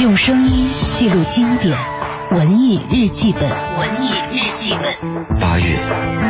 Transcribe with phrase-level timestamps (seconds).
[0.00, 1.76] 用声音记录经典，
[2.30, 5.38] 文艺日记本，文艺日记本。
[5.38, 5.76] 八月，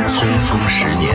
[0.08, 1.14] 匆匆十年。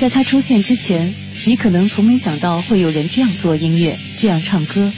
[0.00, 1.14] 在他出现之前，
[1.46, 4.92] 你可能从没想到会有人这样做音乐，这样唱歌。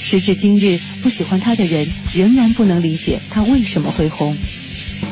[0.00, 4.36] 时至今日，不喜欢他的人仍然不能理解他为什么会红。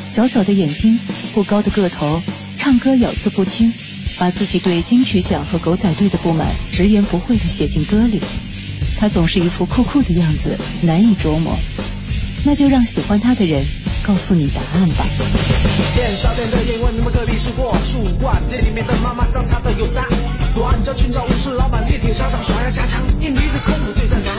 [0.09, 0.99] 小小的眼睛，
[1.33, 2.21] 不高的个头，
[2.57, 3.73] 唱歌咬字不清，
[4.19, 8.21] 把自己对金曲奖和狗仔队的不满直言不讳地写进歌里。
[8.99, 11.57] 他总是一副酷酷的样子，难以琢磨。
[12.45, 13.65] 那就让喜欢他的人
[14.03, 15.05] 告诉你答案吧。
[15.95, 20.05] 店小店的烟问你们隔壁是货树馆，店里面的妈妈桑擦的有三
[20.55, 24.35] 段，叫寻找武士老板猎铁沙场耍呀家常，印尼的空手对战，然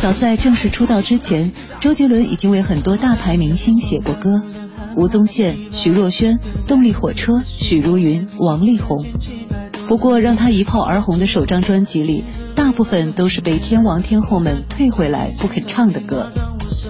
[0.00, 4.42] 早在正式出道之前，周杰伦已经为很多大牌明星写过歌。
[4.96, 9.06] 吴宗宪、徐若瑄、动力火车、许茹芸、王力宏。
[9.86, 16.30] 不过，让他一炮而红的首张专辑里，大部分都是被天王天后们退回来不肯唱的歌，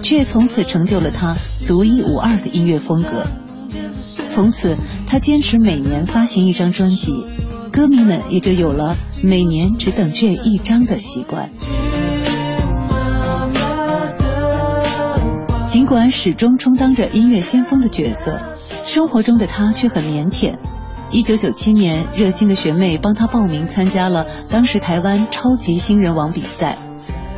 [0.03, 1.35] 却从此成就了他
[1.67, 3.25] 独一无二的音乐风格。
[4.29, 7.25] 从此，他坚持每年发行一张专辑，
[7.71, 11.49] 歌迷们也就有了每年只等这一张的习惯。
[15.65, 18.39] 尽管始终充当着音乐先锋的角色，
[18.85, 20.55] 生活中的他却很腼腆。
[21.09, 26.77] 一九九七年，热心的学妹帮他报名参加了当时台湾超级新人王比赛，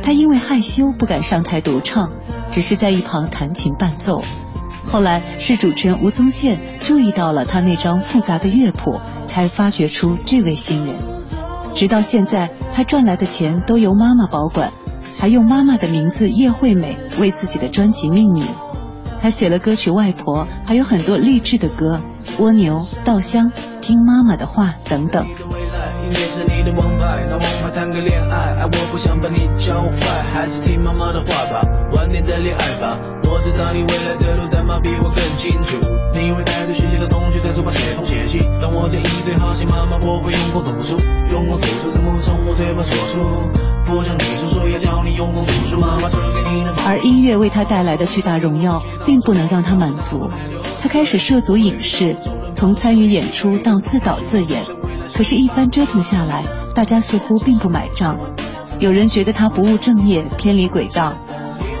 [0.06, 2.12] 他因为害羞不敢上台独唱，
[2.52, 4.22] 只是在一旁弹琴伴奏。
[4.84, 10.94] 后来是主持人吴宗宪注意到了他那张复杂的乐谱，才发掘出这位新人。
[11.74, 14.72] 直到现在，他赚来的钱都由妈妈保管。
[15.18, 18.46] 还用妈妈的名字叶惠美为自己的专辑命名，
[19.20, 22.00] 他写了歌曲《外婆》，还有很多励志的歌，
[22.40, 23.50] 《蜗牛》《稻香》
[23.80, 25.26] 《听妈妈的话》等等。
[26.06, 32.96] 音乐是你的王牌，那王牌谈个恋爱，爱我不想把你教坏，还是听妈妈的话吧，晚点再恋爱吧。
[33.24, 35.76] 我知道你未来的路，代码比我更清楚。
[36.14, 40.96] 你会带着学习的同学在书包写东写西，当我建议对好些妈妈，我会用功读书，
[41.32, 43.50] 用功读书怎么会从我嘴巴说出？
[43.84, 46.72] 不想听叔叔也教你用功读书，妈妈传给你的。
[46.86, 50.30] 而音乐为他带来的巨大荣耀，并不能让他满足，
[50.80, 52.16] 他开始涉足影视，
[52.54, 54.62] 从参与演出到自导自演。
[55.16, 56.44] 可是，一番折腾下来，
[56.74, 58.18] 大家似乎并不买账。
[58.78, 61.14] 有人觉得他不务正业，偏离轨道，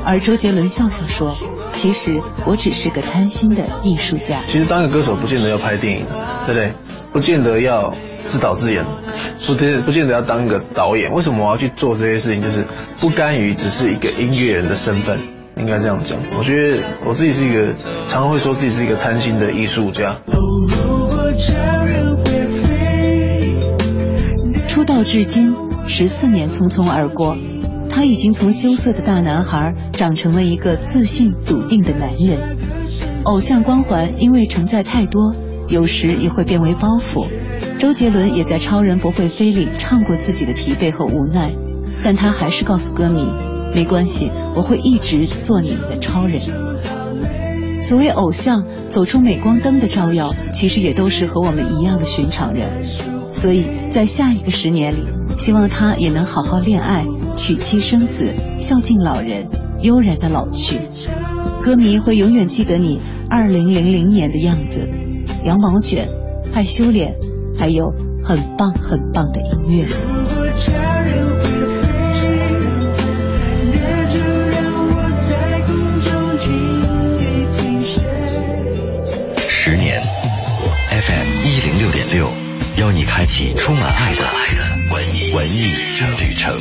[0.06, 1.36] 而周杰伦笑笑说
[1.70, 6.06] ：“其实我只是个贪心的艺术家。”其实当个歌手不见得要拍电影，
[6.46, 6.72] 对不对？
[7.12, 7.92] 不见得要
[8.24, 8.82] 自导自演，
[9.46, 11.12] 不见不见得要当一个导演。
[11.12, 12.42] 为什么我要去做这些事情？
[12.42, 12.64] 就是
[13.00, 15.20] 不甘于只是一个音乐人的身份，
[15.58, 16.16] 应该这样讲。
[16.38, 17.74] 我觉得我自己是一个，
[18.08, 20.16] 常常会说自己是一个贪心的艺术家。
[24.86, 25.52] 到至今
[25.88, 27.36] 十四年匆匆而过，
[27.90, 32.56] 他已经从羞涩的大男孩长成了一个自信笃定的男人。
[33.24, 35.34] 偶像光环因为承载太多，
[35.68, 37.26] 有时也会变为包袱。
[37.78, 41.50] 周杰伦也在《超人不会飞》里唱过自己的疲惫和无奈，
[42.04, 43.26] 但他还是告诉歌迷：
[43.74, 46.40] 没关系，我会一直做你们的超人。
[47.82, 53.15] 所谓偶像走出镁光灯的照耀，其实也都是和我们一样的寻常人。
[53.36, 55.04] 所以在下一个十年里，
[55.36, 57.04] 希望他也能好好恋爱，
[57.36, 59.46] 娶妻生子，孝敬老人，
[59.82, 60.78] 悠然的老去。
[61.62, 62.98] 歌迷会永远记得你
[63.28, 64.88] 二零零零年的样子，
[65.44, 66.08] 羊毛卷，
[66.50, 67.14] 害羞脸，
[67.58, 67.92] 还有
[68.24, 69.86] 很棒很棒的音乐。
[79.46, 80.00] 十年
[80.90, 82.28] ，FM 一零六点六，
[82.76, 86.52] 邀你开启充满爱的爱的文艺文艺新旅程。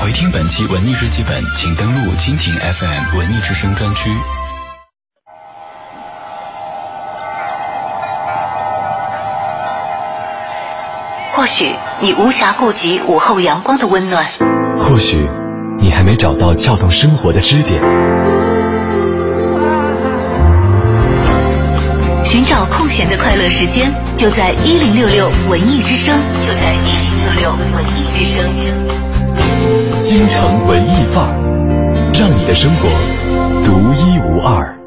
[0.00, 4.10] 回听本期文艺日记本，请登录蜻蜓 FM 文艺之声专区。
[11.32, 11.70] 或许
[12.00, 14.24] 你无暇顾及午后阳光的温暖，
[14.76, 15.28] 或许
[15.82, 17.82] 你还没找到撬动生活的支点。
[23.00, 26.14] 找空闲的快乐时间，就在一零六六文艺之声，
[26.46, 28.44] 就在一零六六文艺之声。
[30.02, 31.32] 京城文艺范儿，
[32.12, 32.88] 让你的生活
[33.64, 34.79] 独一无二。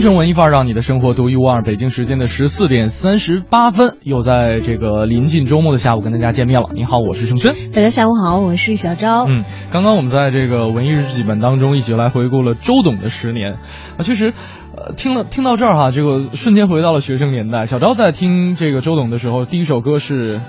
[0.00, 1.60] 京京城文艺范儿让你的生活独一无二。
[1.60, 6.70] 北京时间的十四点三十八分，又在这个临近周末的下午跟大家见面了。
[6.74, 7.52] 你好，我是盛轩。
[7.70, 9.26] 大家下午好，我是小昭。
[9.28, 13.58] 嗯，刚刚我们在这个文艺日记本当中一起来回顾了周董的十年
[13.98, 14.32] 啊，确实，
[14.74, 17.66] 呃，听了听到这儿哈，这个瞬间回到了学生年代。
[17.66, 20.40] 小昭在听这个周董的时候，第一首歌是。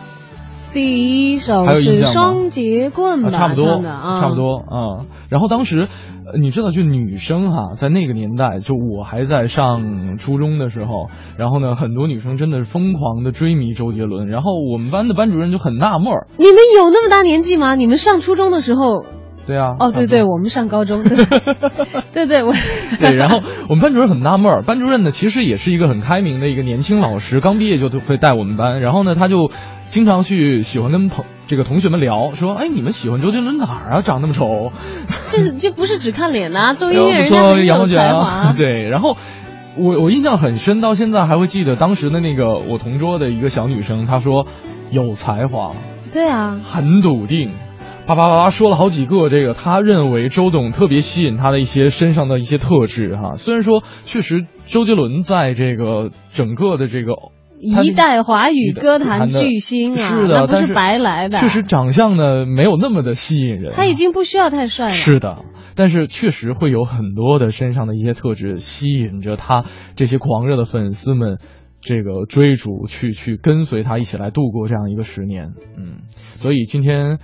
[0.74, 5.06] 第一首是双节棍吧，差不多，啊，差不多啊。
[5.30, 5.90] 然后当时，
[6.40, 11.08] 你知道，就女生哈，在那个年代，就我还在上初中的时候，
[11.38, 14.28] 然后呢，很多女生真的是疯狂的追迷周杰伦。
[14.30, 17.76] 然后我们班的班主任就很纳闷儿：你们有那么大年纪吗？
[17.76, 19.04] 你们上初中的时候？
[19.48, 19.76] 对啊。
[19.80, 21.04] 哦，对对，我们上高中。
[21.04, 21.16] 对
[22.28, 22.54] 对，我。
[23.00, 28.80] 对，然后我们班主任很纳闷儿，班主任呢其实也是一个很开明的一个年轻老师，刚毕业就会带我们班。
[28.80, 29.50] 然后呢，他就。
[29.92, 34.02] 经常去喜欢跟朋这个同学们聊，说，哎，你们喜欢周杰伦哪儿啊？
[34.02, 34.72] 长那么丑？
[35.26, 38.54] 这这不是只看脸呐，作为音乐人家很有才华。
[38.58, 39.18] 对，然后
[39.78, 44.48] 我我印象很深，到现在还会记得当时的那个我同桌的一个小女生，她说
[44.92, 45.74] 有才华。
[46.14, 47.52] 对啊，很笃定，
[48.08, 53.34] 啪啪啪啪说了好几个这个，她认为周董特别吸引她的一些身上的一些特质哈。
[53.34, 57.12] 虽然说确实周杰伦在这个整个的这个。
[57.62, 61.38] 一代华语歌坛巨星啊，那不是白来的。
[61.38, 63.74] 确实长相呢没有那么的吸引人。
[63.76, 64.92] 他已经不需要太帅了。
[64.92, 69.64] 是的，但是确实会有很多的身上的一些特质吸引着他
[69.96, 71.38] 这些狂热的粉丝们，
[71.82, 75.52] 这个追逐去去跟随他一起来度过这样一个十年。
[75.78, 76.00] 嗯，
[76.38, 77.20] 所以今天。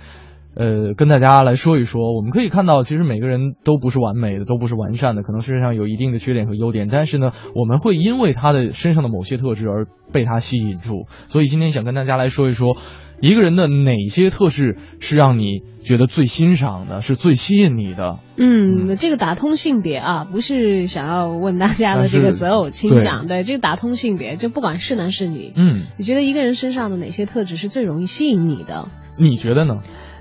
[0.58, 6.88] 呃，跟大家来说一说，我们可以看到，其实每个人都不是完美的，都不是完善的，可能身上有一定的缺点和优点。
[6.90, 11.06] 但是呢，我们会因为他的身上的某些特质而被他吸引住。
[11.28, 12.76] 所以今天想跟大家来说一说，
[13.20, 18.18] 一个人的哪些特质是让你觉得最欣赏的，是最吸引你的？
[18.36, 28.88] 嗯，这个打通性别啊，不是想要问大家的这个择偶倾向，对，这个打通性别，就不管是男是女，嗯，你觉得一个人身上的哪些特质是最容易吸引你的？
[29.16, 29.76] 你觉得呢？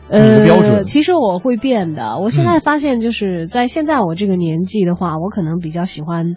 [0.09, 2.18] 呃，其实我会变的。
[2.19, 6.36] 我现在发现，就是在现在我这个年纪的话，我可能比较喜欢，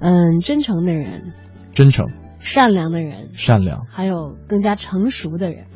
[0.00, 1.32] 嗯，真诚的人，
[1.74, 2.06] 真诚，
[2.40, 5.66] 善良的人，善良，还有更加成熟的人。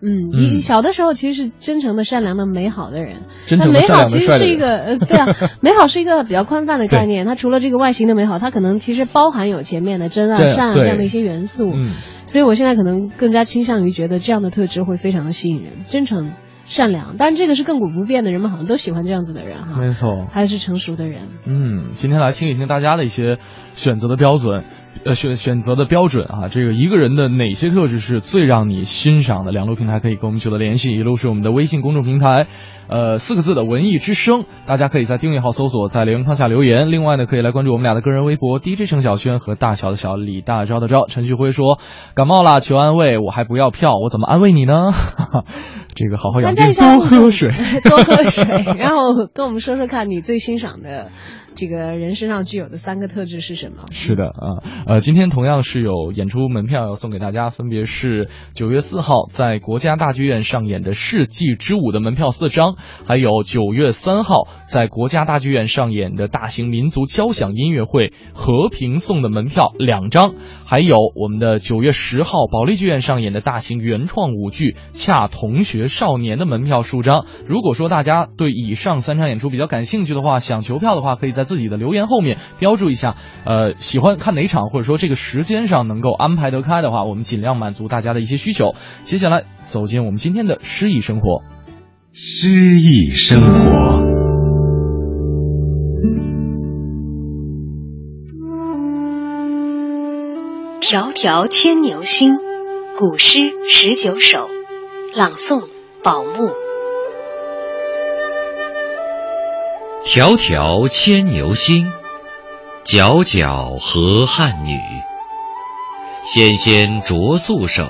[0.00, 3.16] 嗯，你小的时候其实是真诚的、善良的、美好的人。
[3.46, 5.26] 真诚美好其实是一个，呃，对啊，
[5.60, 7.26] 美好是一个比较宽泛的概念。
[7.26, 11.72] 它除了这个外形的美好，它可能其实包含有前面的真啊、善啊这样的一些元素。
[11.72, 11.90] 嗯，
[12.26, 16.30] 所以我现在可能更加倾向于觉得这样的特质会非常的吸引人，真诚。
[16.68, 19.80] 善良，但是这个是亘古不变的，人们好像都喜欢这样子的人哈。
[19.80, 21.22] 没错，还是成熟的人。
[21.46, 23.38] 嗯，今天来听一听大家的一些
[23.72, 24.64] 选择的标准，
[25.04, 26.48] 呃，选选择的标准啊。
[26.48, 29.50] 这个一个人的哪些特质是最让你欣赏的？
[29.52, 32.46] 两路平台可以跟我们取得联系，一路是我们的微信公众平台。
[32.90, 36.90] 呃，四个字的文艺之声，大家可以在订阅号搜索，在留言框下留言。
[36.90, 41.06] 另外呢，可以来关注我们俩的个人微博，DJ 程小轩和大小的小李大钊的钊。
[41.06, 41.78] 陈旭辉说
[42.14, 44.88] 感冒了，求安慰，我还不要票，我怎么安慰你呢？
[45.98, 47.50] 这个好好养病，多喝水，
[47.82, 48.44] 多喝水，
[48.78, 51.10] 然后跟我们说说看你最欣赏的。
[51.56, 53.86] 这个人身上具有的三个特质是什么？
[53.90, 62.76] 是的啊，呃，今天同样是有演出门票要送给大家，分别是九月四号在国家大剧院上演的《世纪之舞》的门票四张，
[63.08, 70.34] 还有九月三号在国家大剧院上演的大型民族交响音乐会《和平颂》的门票两张，
[70.64, 77.26] 还有我们的九月十号保利剧院上演的大型原创舞剧《恰同学少年》的门票数张。
[77.48, 81.48] 如果说大家对以上三场演出比较感兴趣的话，想求票的话，可以在。
[81.48, 83.16] 自己的留言后面标注一下，
[83.46, 88.74] 呃，喜欢看哪场，或者说这个时间上能够安排得开的话，我们尽量满足大家的一些需求。
[89.06, 91.42] 接下来走进我们今天的诗意生活。
[92.12, 94.02] 诗意生活。
[100.82, 102.34] 迢迢牵牛星，
[102.98, 103.38] 古诗
[103.70, 104.50] 十九首，
[105.16, 105.66] 朗诵
[106.02, 106.52] 宝木。
[110.04, 111.92] 迢迢牵牛星，
[112.84, 114.72] 皎皎河汉女。
[116.22, 117.86] 纤纤擢素手，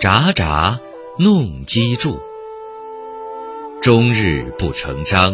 [0.00, 0.78] 札札
[1.18, 2.20] 弄机杼。
[3.82, 5.32] 终日不成章，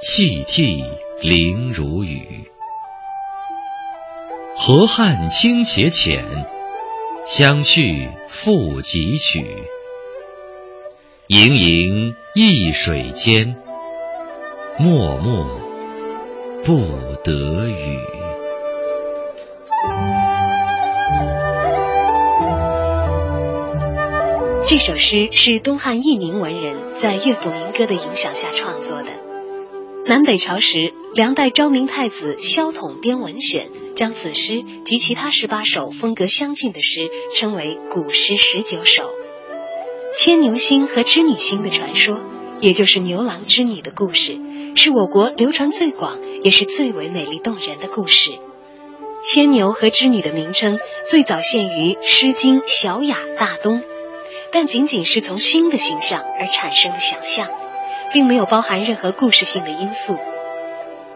[0.00, 0.84] 泣涕
[1.20, 2.50] 零如雨。
[4.56, 6.46] 河汉清且浅，
[7.26, 9.44] 相去复几许？
[11.26, 13.56] 盈盈一水间。
[14.78, 15.46] 脉脉
[16.62, 16.74] 不
[17.24, 17.98] 得语。
[24.68, 29.08] 这首诗是东汉一名文人在乐府民歌的影响下创作的。
[30.04, 39.04] 南北朝时，梁代昭明太子萧统编文选，将此诗及其他十八首风格相近的诗称为古诗十九首。
[40.16, 42.20] 牵牛星和织女星的传说，
[42.60, 44.38] 也就是牛郎织女的故事，
[44.76, 48.32] 是我国流传最广也是最为美丽动人的故事。
[49.24, 50.78] 牵牛和织女的名称
[51.08, 53.80] 最早现于《诗经·小雅·大东》，
[54.52, 57.48] 但仅仅是从星的形象而产生的想象。
[58.12, 60.16] 并没有包含任何故事性的因素。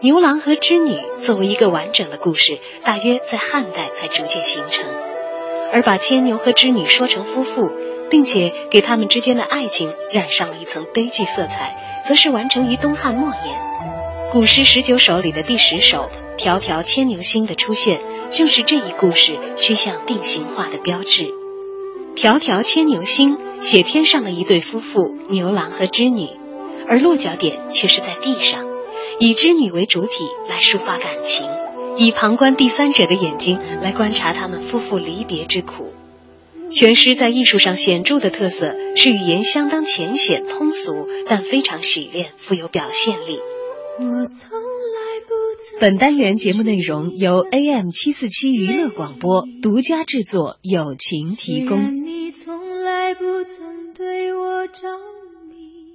[0.01, 4.85] 牛郎和织女作为一个完整的故事，大约在汉代才逐渐形成。
[5.71, 7.69] 而把牵牛和织女说成夫妇，
[8.09, 13.55] 并且给他们之间的爱情染上了一层悲剧色彩，则是完成于东汉末年。
[14.31, 21.25] 古诗十九首里的第十首《迢迢牵牛星》的出现，正是这一故事趋向定型化的标志。
[22.15, 26.27] 《迢迢牵牛星》写天上的一对夫妇牛郎和织女。
[26.91, 28.65] 而落脚点却是在地上，
[29.19, 31.45] 以织女为主体来抒发感情，
[31.97, 35.93] 以旁观第三者的眼睛来观察他们夫妇离别之苦。
[36.71, 43.39] 全诗在艺术上显著的特色是语言相当浅显通俗，但非常洗练，富有表现力。
[45.79, 52.03] 本单元节目内容由 AM 七四七娱乐广播独家制作，友情提供。
[52.05, 54.87] 你从来不曾对我着
[55.49, 55.93] 迷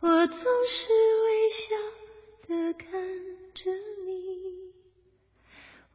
[0.00, 0.88] 我总是
[1.26, 1.74] 微笑
[2.48, 3.00] 的看
[3.52, 3.99] 着你，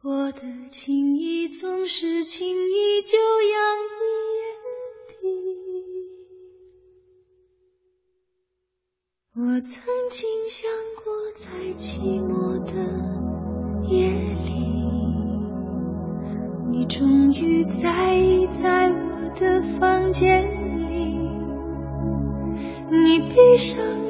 [0.08, 3.58] 我的情意总是轻易就洋
[3.90, 3.98] 溢
[4.38, 4.46] 眼
[5.08, 5.18] 底。
[9.34, 9.82] 我曾
[10.12, 10.70] 经想
[11.02, 12.70] 过，在寂寞的
[13.90, 14.12] 夜
[14.44, 14.54] 里，
[16.70, 20.44] 你终于在意在我的房间
[20.88, 21.18] 里。
[22.88, 24.05] 你闭上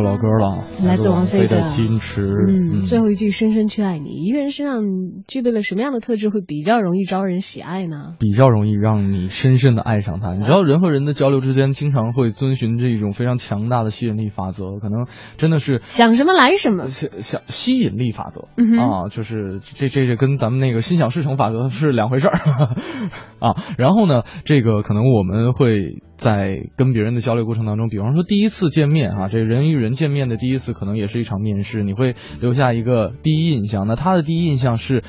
[0.00, 2.22] 首老歌了，来自王菲的的《矜持》。
[2.48, 4.82] 嗯，最后一句“深深去爱你”，一个人身上
[5.28, 8.14] 具备了什么样的特质会比较容易招人喜爱呢？
[8.18, 10.32] 比较容易让你深深的爱上他。
[10.32, 22.38] 你知道，人和人的交流之间，经常会遵循这种非常强大的吸引力法则，可能真的是想什么来什么，想想吸引力法则、嗯啊，就是这这这跟咱们那个心想事成法则是两回事儿
[23.38, 23.54] 啊。
[23.76, 33.86] 然后呢，这个可能我们会在跟别人的交流过程当中，比方说第一次见面啊，这人与人见面的第一次可能也是一场面试，你会留下一个第一印象。
[33.86, 35.02] 那他的第一印象是。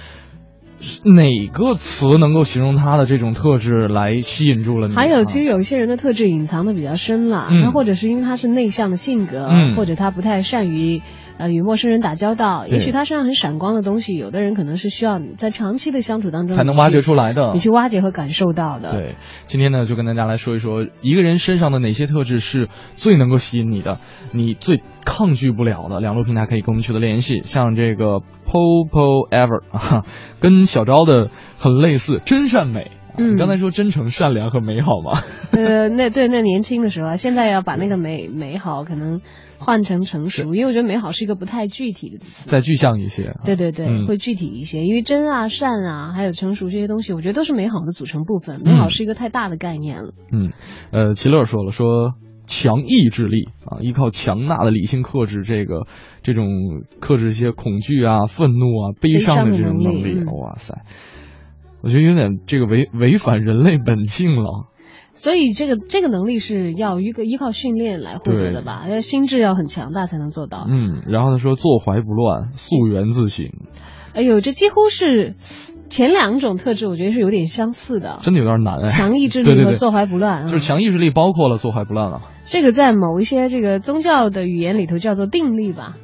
[0.82, 4.96] 是哪个词能够形容他的这种特质来吸引住了你？
[4.96, 11.02] 还有，啊其实有一些人的特质隐藏的比较深了，嗯那或者是因为他是内向的性格，嗯或者他不太善于
[11.38, 18.98] 呃与陌生人打交道，对也许他身上很闪光的东西，有的人可能是需要你在长期的相处当中才能挖掘出来的你去挖掘和感受到的。
[18.98, 24.00] 对，今天呢，就跟大家来说一说一个人身上的哪些特质是最能够吸引你的，
[24.34, 26.00] 你最抗拒不了的。
[26.00, 30.04] 两路平台可以跟我们取得联系，像这个 Popo Ever 啊，
[30.40, 32.82] 跟小昭的很类似，真善美。
[32.84, 35.20] 啊嗯你刚才说真诚、善良和美好吗？
[35.52, 39.20] 呃，那对那年轻的时候啊，现在要把那个美美好可能
[39.60, 42.50] 换成成熟，因为我觉得美好是一个不太具体的词。
[42.50, 43.36] 再具象一些。
[43.44, 48.62] 对对对，嗯会具体一些，因为真啊、善啊，还有成熟这些东西，我觉得都是美好的组成部分。
[48.64, 50.14] 美好是一个太大的概念了。
[50.32, 50.54] 嗯，
[50.94, 52.14] 呃，齐乐说了，说
[52.52, 55.88] 强意志力啊，依靠强大的理性克制这个
[56.22, 56.50] 这种
[57.00, 60.82] 克制一些恐惧啊、愤怒啊、悲伤的这种能力，哇塞，
[61.82, 64.68] 我觉得有点这个违违反人类本性了。
[65.14, 68.88] 所以这个这个能力是要一个依靠训练来获得的吧？
[68.90, 70.66] 要心智要很强大才能做到。
[70.70, 73.48] 嗯，然后他说坐怀不乱，溯源自省，
[74.14, 75.36] 哎呦，这几乎是
[75.92, 78.20] 前两种特质，我觉得是有点相似的。
[78.24, 78.90] 真的有点难哎。
[78.90, 82.22] 强意志力和坐怀不乱，就是嗯强意志力包括了坐怀不乱啊。
[82.46, 85.98] 这个在某一些这个宗教的语言里头叫做定力吧，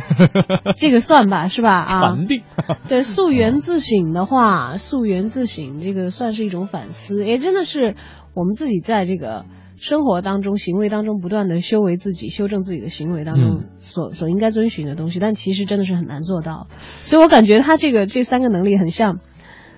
[0.76, 1.80] 这个算吧，是吧？
[1.80, 2.42] 啊，禅定。
[2.88, 7.96] 对，溯源自省的话，溯源自省这个算是一种反思，也真的是
[8.34, 9.46] 我们自己在这个
[9.84, 16.68] 生活当中、行为当中不断的修为自己、修正自己的行为当中嗯所、所应该遵循的东西，但其实真的是很难做到。
[17.02, 19.18] 所以我感觉他这个这三个能力很像，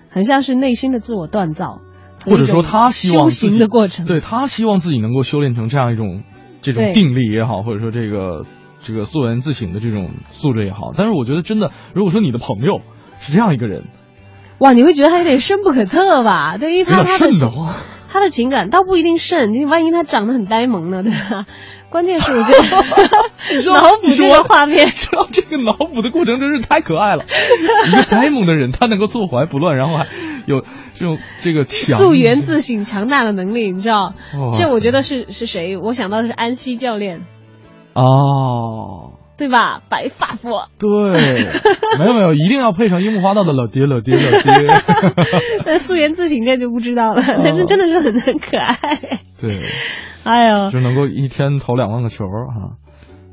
[0.08, 1.80] 很像是内心的自我锻造，
[2.24, 4.06] 或者说他希望修行的过程。
[4.06, 6.22] 对他希望自己能够修炼成这样一种
[6.62, 8.46] 这种定力也好，或者说这个
[8.78, 10.92] 这个溯源自省的这种素质也好。
[10.96, 12.78] 但是我觉得真的，如果说你的朋友
[13.18, 13.82] 是这样一个人，
[14.60, 16.58] 哇，你会觉得他有点深不可测吧？
[16.58, 17.26] 对于他他的。
[18.16, 21.44] 他的情感倒不一定甚，你万一他长得很呆萌呢，对吧？
[21.90, 27.24] 关键是我觉得 脑补这个画面，知道这个脑补的过程真是太可爱了。
[27.86, 30.06] 一个呆萌的人，他能够坐怀不乱，然后还
[30.46, 30.62] 有
[30.94, 34.14] 这种这个强溯源自省强大的能力，你知道？
[34.40, 35.76] 哇这我觉得是是谁？
[35.76, 37.24] 我想到的是安西教练，
[37.94, 39.82] 哦，对吧？
[39.88, 40.88] 白发佛，对，
[41.98, 44.52] 没有没有，一定要配上樱木花道的老爹老爹老爹。
[45.66, 48.76] 那素颜自省这就不知道了，哦但是真的是很很可爱。
[49.40, 49.60] 对，
[50.24, 52.76] 哎呦，就能够一天投两万个球哈、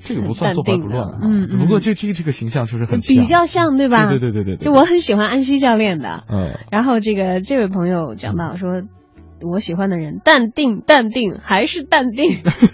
[0.03, 1.19] 这个不算坐怀不乱啊。
[1.23, 4.07] 嗯只不过这这个这个形象就是很比较像，对吧？
[4.09, 6.23] 对对对对对对就我很喜欢安西教练的。
[6.29, 8.81] 嗯，然后这个这位朋友讲到说，
[9.51, 12.31] 我喜欢的人淡定淡定还是淡定，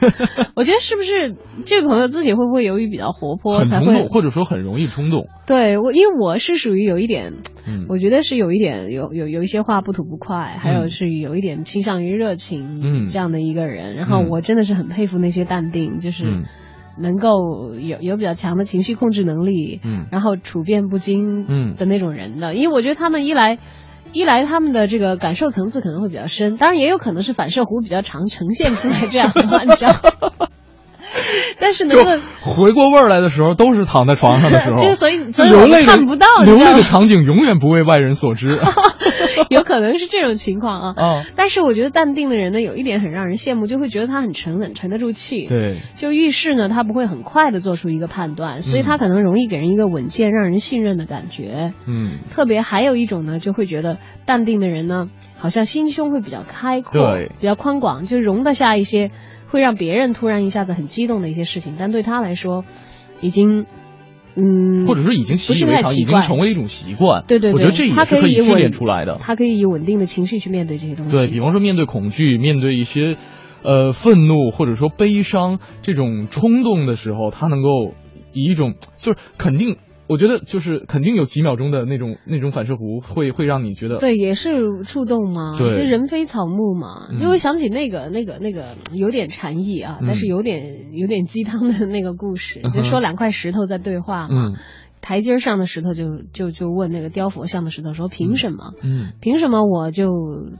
[0.56, 5.28] 我觉得是不是这位朋友自己会不会由于比较活泼才会或者说很容易冲动。
[5.48, 7.34] 对我，因为我是属于有一点，
[7.68, 13.96] 嗯我觉得是有一点有有有一些话不吐不快，还有嗯是有一点倾向于热情，嗯这样的一个人。
[13.96, 16.44] 然后嗯我真的是很佩服那些淡定，就是嗯
[17.00, 22.54] 能够有有比较强的情绪控制能力，嗯然后处变不惊嗯的那种人的。
[22.56, 23.58] 因为我觉得他们一来。
[24.12, 29.94] 一来，他们的这个感受层次可能会比较深，当然也有可能是反射弧比较长，呈现出来这样的话，你知道。
[31.60, 38.58] 但是能就够回过味儿来的时候，都是躺在床上的时候， 就是所以就 所以我们流泪看不到流泪的场景永远不为外人所知。
[39.50, 40.94] 有可能是这种情况啊。
[40.96, 45.48] 啊，但是我觉得淡定的人呢，有一点很让人羡慕，就会觉得他很沉稳，沉得住气。。
[45.48, 51.74] 对，就遇事呢，他不会很快的做出一个判断，所以他可能容易给人一个稳健、让人信任的感觉。
[51.88, 59.12] 嗯，特别还有一种呢，就会觉得淡定的人呢，好像心胸会比较开阔，对比较宽广，就容得下一些
[59.50, 62.64] 会让别人突然一下子很激动的一些事情，但对他来说，
[63.20, 63.66] 已经，
[64.36, 67.24] 嗯，或者说已经习以为常，已经成为一种习惯。
[67.28, 69.16] 对对对，我觉得这也他是可以训练出来的。
[69.20, 71.12] 他可以以稳定的情绪去面对这些东西。
[71.12, 73.18] 对比方说，面对恐惧，面对一些
[73.64, 77.94] 呃愤怒或者说悲伤这种冲动的时候，他能够
[78.32, 79.78] 以一种就是肯定
[80.10, 85.72] 我觉得就是肯定有几秒钟的那种那种反射弧会会让你觉得对，也是触动嘛，对。
[85.78, 87.20] 就人非草木嘛，嗯。
[87.20, 90.08] 就会想起那个那个那个有点禅意啊，嗯。
[90.08, 94.56] 但是有点有点鸡汤的那个故事，嗯就说两块石头在对话嘛，嗯。
[95.02, 98.74] 台阶上的石头就就就问那个雕佛像的石头说凭什么？
[98.82, 99.14] 嗯。
[99.22, 100.12] 凭什么我就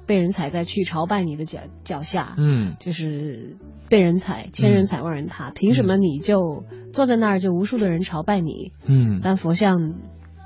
[0.06, 2.36] 被人踩在去朝拜你的脚脚下？
[2.38, 2.76] 嗯。
[2.80, 3.58] 就是
[3.90, 8.72] 被人踩，千人踩万人踏，凭什么你就坐在那儿就无数的人朝拜你？
[8.86, 9.96] 嗯但佛像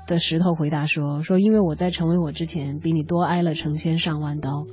[0.06, 4.66] 的石头回答说：“说因为我在成为我之前，比你多挨了成千上万刀，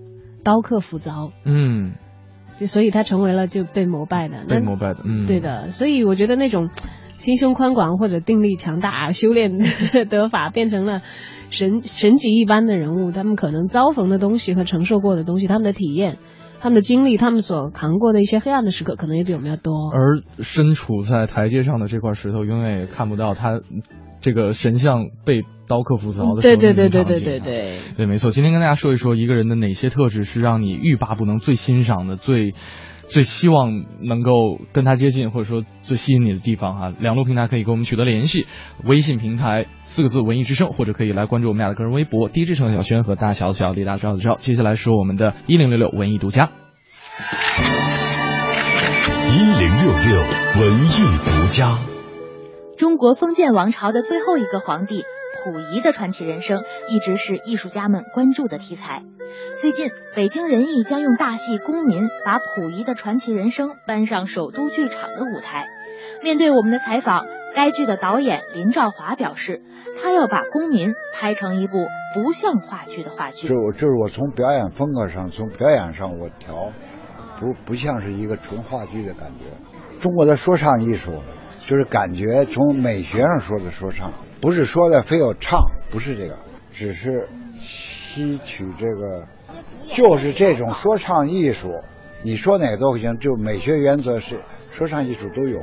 [0.43, 1.93] 刀刻斧凿，嗯，
[2.62, 4.43] 所以他成为了就被膜拜的。
[4.47, 6.69] 那被膜拜的，嗯，对的，所以我觉得那种
[7.15, 9.57] 心胸宽广或者定力强大、修炼
[10.10, 11.01] 得法，变成了
[11.49, 16.17] 神神级一般的人物，他们可能遭逢的东西和承受过的东西，他们的体验。”
[16.62, 19.89] 他们的经历，他们所扛过的一些黑暗的时刻，可能也比我们要多。
[19.91, 23.60] 而身处在台阶上的这块石头，永远也看不到他
[24.21, 27.80] 这个神像被刀刻斧凿的时候对对对对对对。
[27.97, 28.30] 对，没错。
[28.30, 32.54] 今天跟大家说一说一个人的哪些特质是让你欲罢不能、最欣赏的、最
[33.12, 36.93] 最希望能够跟他接近，或者说最吸引你的地方哈。
[36.97, 38.47] 两路平台可以跟我们取得联系，
[38.86, 44.38] 微信平台四个字“文艺之声”，或者可以来关注我们俩的个人微博 DJ 程小轩和大小小李大钊的钊。
[44.38, 46.52] 接下来说我们的一零六六文艺独家。
[49.34, 50.21] 一零六六
[50.62, 51.78] 文艺独家。
[52.78, 55.04] 中国封建王朝的最后一个皇帝
[55.43, 59.04] 溥仪的传奇人生，一直是艺术家们关注的题材。
[59.60, 65.67] 最近，北京人艺将用大戏《公民》把溥仪的传奇人生搬上首都剧场的舞台。
[66.23, 67.25] 面对我们的采访，
[67.56, 69.62] 该剧的导演林兆华表示，
[70.01, 73.47] 他要把《公民》拍成一部不像话剧的话剧。
[73.47, 76.71] 这我这是我从表演风格上，从表演上我调，
[77.39, 79.99] 不不像是一个纯话剧的感觉。
[80.01, 81.21] 中国的说唱艺术，
[81.67, 86.36] 就是感觉从美学上说的说唱，不是说的非要唱，不是这个，
[86.73, 89.27] 只是吸取这个，
[89.88, 91.82] 就是这种说唱艺术，
[92.23, 95.60] 你说哪个都行，就美学原则是说唱艺术都有。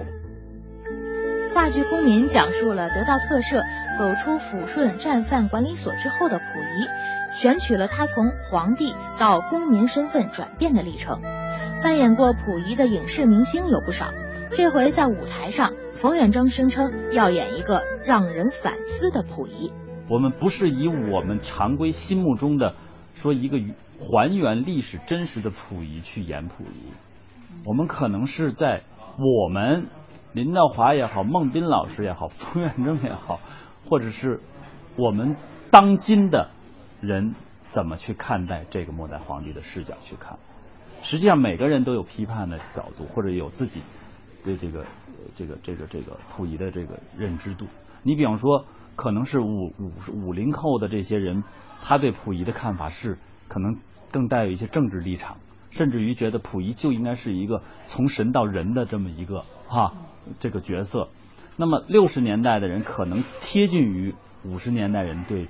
[1.55, 3.65] 话剧《公民》讲述了得到特赦、
[3.99, 6.87] 走出抚顺战犯管理所之后的溥仪，
[7.35, 11.21] 选取了他从皇帝到公民身份转变的历程。
[11.83, 14.13] 扮演过溥仪的影视明星有不少，
[14.53, 19.73] 这回在舞台上，冯远征声称要演一个让人反思的溥仪。
[20.09, 22.77] 我们不是以我们常规心目中的
[23.15, 23.59] 说一个
[23.99, 26.93] 还原历史真实的溥仪去演溥仪，
[27.65, 28.85] 我们可能是在
[29.19, 29.89] 我们
[30.35, 33.41] 林兆华也好，孟斌老师也好，冯远征也好，
[33.89, 34.39] 或者是
[34.95, 35.35] 我们
[35.73, 36.51] 当今的
[37.01, 37.35] 人
[37.67, 40.39] 怎么去看待这个末代皇帝的视角去看。
[41.03, 43.83] 实际上，每个人都有批判的角度，或者有自己
[44.45, 44.87] 对这个
[45.35, 47.67] 这个这个这个溥仪的这个认知度。
[48.03, 48.65] 你比方说，
[48.97, 51.45] 可能是五五五零后的这些人，
[51.81, 53.77] 他对溥仪的看法是可能
[54.11, 55.39] 更带有一些政治立场，
[55.71, 59.95] 甚至于觉得溥仪就应该是一个从神到人的这么一个哈
[60.39, 61.09] 这个角色。
[61.57, 65.49] 那么六十年代的人可能贴近于五十年代人对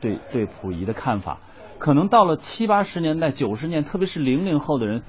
[0.00, 1.38] 对对溥仪的看法。
[1.78, 5.04] 可能到了七八十年代、九十年，特别是零零后的人，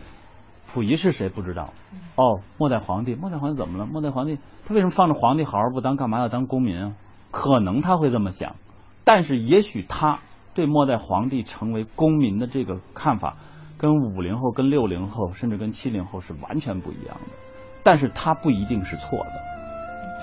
[0.74, 1.74] 溥仪是谁不知道？
[2.16, 3.86] 哦，末代皇帝，末代皇帝怎么了？
[3.86, 6.94] 末代皇帝他为什么放着皇帝好好不当，干嘛要当公民啊？
[7.32, 8.56] 可能他会这么想，
[9.04, 10.20] 但是也许他
[10.54, 13.38] 对末代皇帝成为公民的这个看法，
[13.78, 17.36] 跟五零后、跟六零后，甚至跟七零后是完全不一样的。
[17.84, 19.32] 但是他不一定是错的，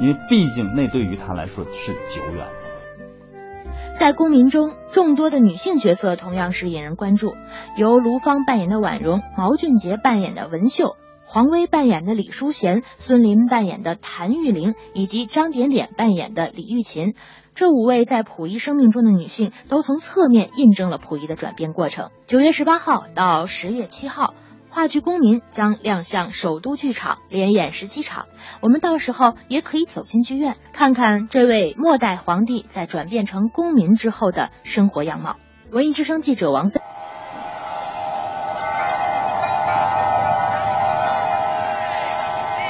[0.00, 2.65] 因为毕竟那对于他来说是久远。
[3.98, 7.34] 在公民中，众多的女性角色同样是引人关注，
[7.76, 17.14] 由卢芳扮演的婉容，毛俊杰扮演的文秀，黄薇扮演的李淑贤，孙琳扮演的谭玉玲，以及张点点扮演的李玉琴，
[17.54, 22.10] 这五位在溥仪生命中的女性，都从侧面印证了溥仪的转变过程。
[22.26, 24.34] 九月十八号到十月七号。
[24.76, 28.26] 话剧《公民》将亮相首都剧场，连演十七场。
[28.60, 35.36] 我们到时候也可以走进剧院，看看这位末代皇帝在转变成公民之后的生活样貌。
[35.72, 36.78] 文艺之声记者王飞。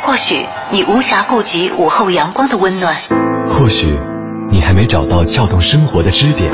[0.05, 2.95] 或许你无暇顾及午后阳光的温暖，
[3.49, 3.89] 或许
[4.53, 6.53] 你还没找到撬动生活的支点。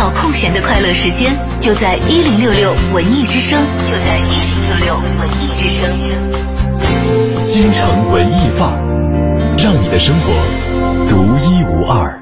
[0.00, 5.86] 找空闲的快乐时间，就在一零六六文艺之声，就在一零六六文艺之声。
[7.44, 8.78] 京城文艺范儿，
[9.58, 10.32] 让你的生活
[11.06, 12.18] 独一无二。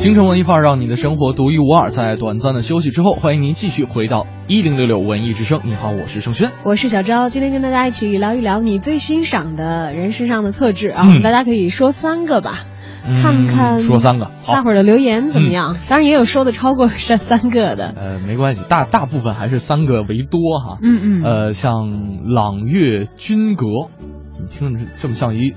[0.00, 1.90] 京城文艺范儿让你的生活独一无二。
[1.90, 5.60] 在短暂的休息之后，欢迎您继续回到一零六六文艺之声。
[5.62, 7.28] 你好，我是盛轩，我是小昭。
[7.28, 12.60] 今天跟大家一起聊一聊你最欣赏的人身上的特质啊，嗯大家可以说三个吧。
[13.06, 15.76] 嗯看看说三个，大伙儿的留言怎么样？
[15.86, 17.92] 当然也有说的超过三三个的。
[17.94, 20.78] 呃，没关系，大大部分还是三个为多哈。
[20.82, 23.66] 嗯嗯呃，像朗月君阁，
[24.40, 25.52] 你听着这么像一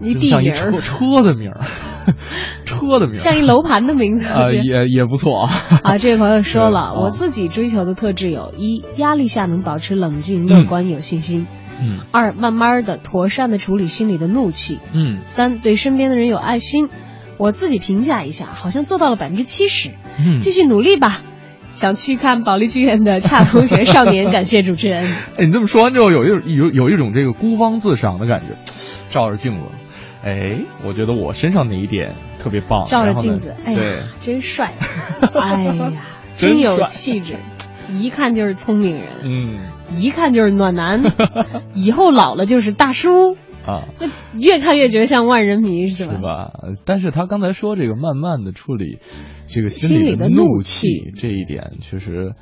[0.00, 1.60] 一地名儿车车的名儿，
[2.64, 4.28] 车的名儿，像一楼盘的名字。
[4.54, 5.50] 也也不错啊。
[5.82, 11.46] 啊，这位朋友 说了，我自己追求的特质有：一，压力下能保持冷静、乐观、有信心；
[11.80, 16.88] 嗯二，慢慢的、妥善的处理心里的怒气；嗯三，对身边的人有爱心。
[17.38, 21.20] 我自己评价一下，好像做到了百分之七十，嗯，继续努力吧。
[21.74, 25.02] 想去看保利剧院的恰同学少年， 感谢主持人。
[25.38, 28.48] 哎，你这么说完之后，有一有有一种这个孤芳自赏的感觉，
[29.10, 29.64] 照着镜子，
[30.24, 33.80] 哎，我觉得我身上哪一点特别棒，照着镜子，哎呀，，
[34.20, 34.72] 真帅！
[35.34, 35.92] 哎呀，
[36.36, 37.34] 真真有气质，
[37.90, 39.58] 一看就是聪明人，嗯
[40.00, 41.02] 一看就是暖男，
[41.74, 43.36] 以后老了就是大叔。
[43.64, 46.14] 啊，那越看越觉得像万人迷，是吧？
[46.16, 46.50] 是吧？
[46.62, 48.98] 呃但是他刚才说这个慢慢的处理
[49.46, 52.34] 这个心心里的怒怒气，这一点确实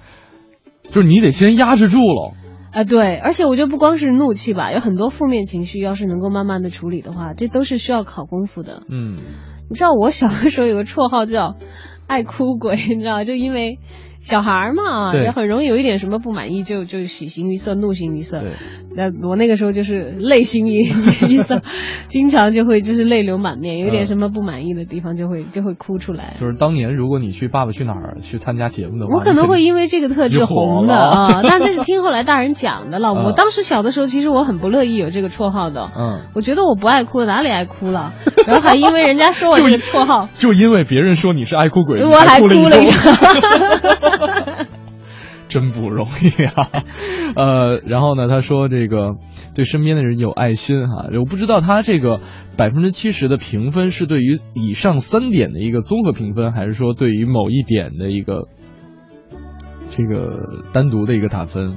[0.90, 2.32] 就是你得先压制住了。
[2.72, 8.82] 啊，对，而且我觉得不光是怒气吧，有很多负面情绪，要是能够慢慢的处理的话，这都是需要考功夫的。
[8.88, 9.16] 嗯。
[9.68, 11.54] 你知道我小的时候有个绰号叫
[12.08, 13.78] “爱哭鬼”，你知道，就因为
[14.20, 18.42] 小孩儿嘛，也很容易有一点什么不满意就就喜形于色、怒形于色。
[18.94, 20.80] 那我那个时候就是泪形于
[21.28, 21.62] 于色，
[22.06, 26.34] 经常就会就是泪流满面，有一点嗯什么不满意的地方就会就会哭出来。
[26.38, 33.10] 就是当年如果你去《爸爸去哪儿》去参加节目的话，我可能会因为这个特质红的啊，但这是听后来大人讲的了。
[33.16, 35.90] 嗯我当时小的时候，其实我很不乐意有这个绰号的。
[35.96, 38.12] 嗯，我觉得我不爱哭，哪里爱哭了？
[38.46, 43.14] 然后还因为人家说我这个绰号，就因为别人说你是爱哭鬼，我还哭哭了一一场。
[45.48, 46.54] 真不容易啊。
[47.34, 49.16] 呃，然后呢，他说这个
[49.54, 52.20] 对身边的人有爱心哈、我不知道他这个
[52.56, 58.46] 百分之七十的评分是对于以上三点的一个综合评分，还是说对于某一点的一个
[59.90, 61.74] 这个单独的一个打分？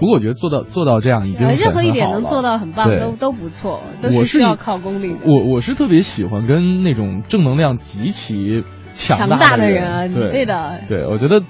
[0.00, 5.20] 不过我觉得做到做到这样已经任何一点能做到很棒，都都不错，都我是需要靠功力的。
[5.26, 11.40] 我我是特别喜欢跟那种正能量极其强强大的人对的对，我觉得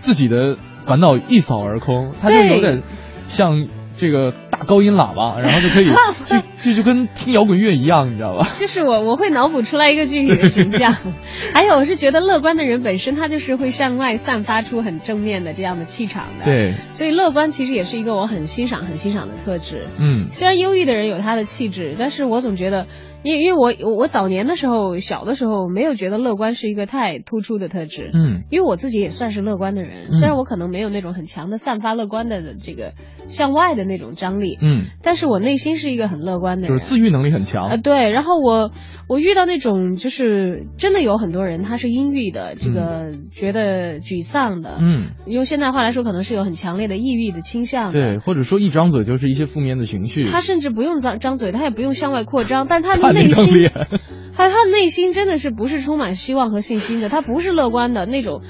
[0.00, 2.82] 自己的烦恼一扫而空，他就有点
[3.28, 5.88] 像这个大高音喇叭，然后就可以
[6.58, 8.48] 就就就跟听摇滚乐一样，你知道吧？
[8.58, 10.94] 就是我我会脑补出来一个具体的形象，
[11.54, 19.86] 还有我是觉得乐观的人本身他就是会向外散发出很正面的这样的气场的，，对，所以乐观其实也是一个我很欣赏很欣赏的特质。
[19.98, 20.28] 嗯。
[20.30, 22.86] 虽然忧郁的人有他的气质，但是我总觉得，
[23.22, 28.42] 因为因为我我早年的时候小的时候没有觉得乐观是一个太突出的特质，嗯。
[28.50, 30.12] 因为我自己也算是乐观的人，嗯。
[30.12, 32.92] 虽然我可能没有那种很强的散发乐观的这个
[33.26, 37.68] 向外的那种张力，嗯，但是我内心是一个很乐观的人，就是自愈能力很强。
[37.68, 38.70] 啊，对，然后我
[39.08, 47.92] 我遇到那种就是真的有很多人他是阴郁的，这个觉得沮丧的，嗯，用现代话来说，可能是有很强烈的抑郁的倾向的。
[47.92, 53.70] 对，或者说一张嘴就是一些负面的情绪，他甚至不用张张嘴，他也不用向外扩张， 但是他的内心，
[54.34, 58.42] 他他的内心真的是不是充满希望和信心的，他不是乐观的那种。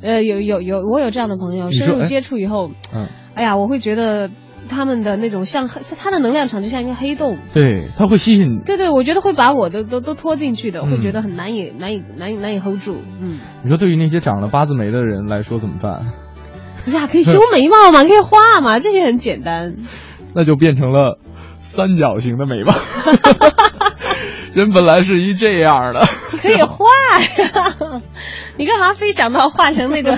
[0.00, 4.30] 呃，有有有，我有这样的朋友，深入接触以后，嗯，哎呀，我会觉得
[4.68, 13.02] 他们的那种像他的能量场就像一个黑洞，对，他会吸引，对对，我觉得会把我的都都拖进去的，我会嗯觉得很难以难以难以难以 hold 住。
[13.20, 16.12] 嗯，你说对于那些长了八字眉的人来说怎么办？
[16.92, 19.74] 呀，可以修眉毛嘛，可以画嘛，这些很简单。
[20.34, 21.18] 那就变成了
[21.58, 22.72] 三角形的眉毛。
[24.54, 26.00] 人本来是一这样的，
[26.42, 26.86] 可以画
[27.20, 28.00] 呀，
[28.56, 30.14] 你干嘛非想到画成那个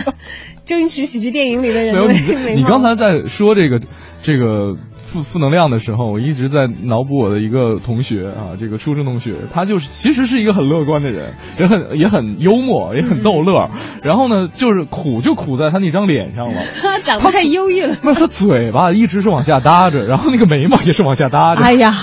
[0.65, 3.81] 周星驰喜剧电影里的人没有的你，你刚才在说这个
[4.23, 13.71] 这个负负能量的时候，我一直在脑补我的一个同学啊，这个初中同学，他就是其实是一个很乐观的人，也很也很幽默，也很逗乐。
[14.03, 16.55] 然后呢，就是苦就苦在他那张脸上了。
[17.03, 17.97] 长得太忧郁了。
[18.05, 21.63] 那他嘴巴一直是往下搭着，然后那个眉毛也是往下搭着。
[21.63, 21.95] 哎呀，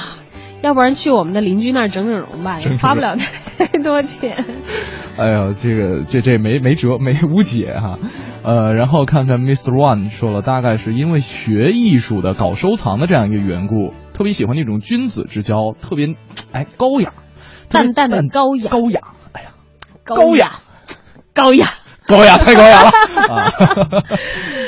[0.62, 3.16] 要不然去我们的邻居那儿整整容吧，也花不了
[3.58, 4.44] 太多钱。
[5.18, 7.98] 哎呀，这个这这没没辙没无解哈，
[8.48, 9.74] 呃，然后看看 Mr.
[9.74, 16.16] One 说了，大概是因为学艺术的搞收藏的这样一个缘故，特别喜欢那种君子之交，特别
[16.54, 17.12] 哎高雅，
[17.70, 19.02] 淡淡的高雅，高雅，
[19.34, 19.50] 哎呀，
[20.06, 20.52] 高雅，
[21.34, 21.66] 高雅，
[22.08, 22.90] 高雅太高雅了
[23.36, 23.52] 啊！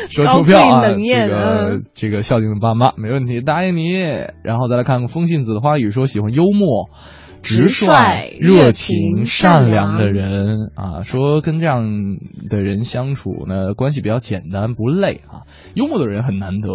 [0.09, 3.93] 说出票啊，这个嗯这个孝敬的爸妈没问题，答应你。
[4.43, 6.89] 然后再来看看风信子的花语，说喜欢幽默。
[7.41, 12.17] 直率、热情、善良的人啊，说跟这样
[12.49, 15.47] 的人相处呢，关系比较简单，不累啊。
[15.73, 16.67] 幽默的人很难得，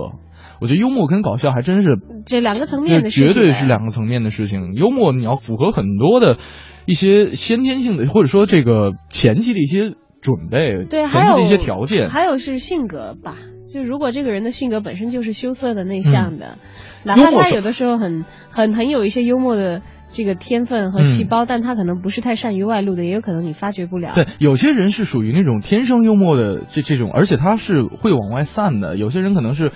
[0.61, 4.74] 我觉得幽默跟搞笑还真是这两个层面的事情，绝对是两个层面的事情。
[4.74, 6.38] 幽默你要符合很多的
[6.87, 13.37] 一些先天性的，或者说这个前期的一些准备，对，前期的一些条件，还有是性格吧。
[13.66, 16.59] 就如果这个人的性格本身就是羞涩的、内向的，
[17.03, 19.81] 哪怕他有的时候很很很有一些幽默的
[20.14, 24.12] 这个天分和细胞，但他可能不是太善于外露的，也有可能你发觉不了。
[24.14, 28.96] 对，有些人是属于那种天生幽默的这这种，而且他是会往外散的。
[28.96, 29.72] 有些人可能是。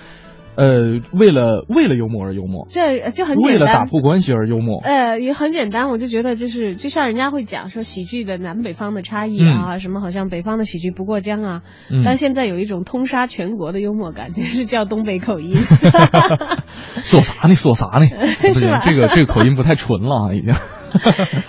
[0.59, 3.59] 呃，为了为了幽默而幽默，这就很简单。
[3.59, 5.89] 为了打破关系而幽默，呃，也很简单。
[5.89, 11.61] 我就觉得就是就像人家会讲说喜剧的南北方的差异啊，什么好像北方的喜剧不过江啊，
[12.03, 15.55] 但现在有一种通杀全国的幽默感，就是 叫东北口音。
[17.03, 17.55] 说啥呢？
[17.55, 18.07] 说啥呢？
[18.53, 18.79] 是吧？
[18.79, 20.53] 这个这个口音不太纯了啊，已经。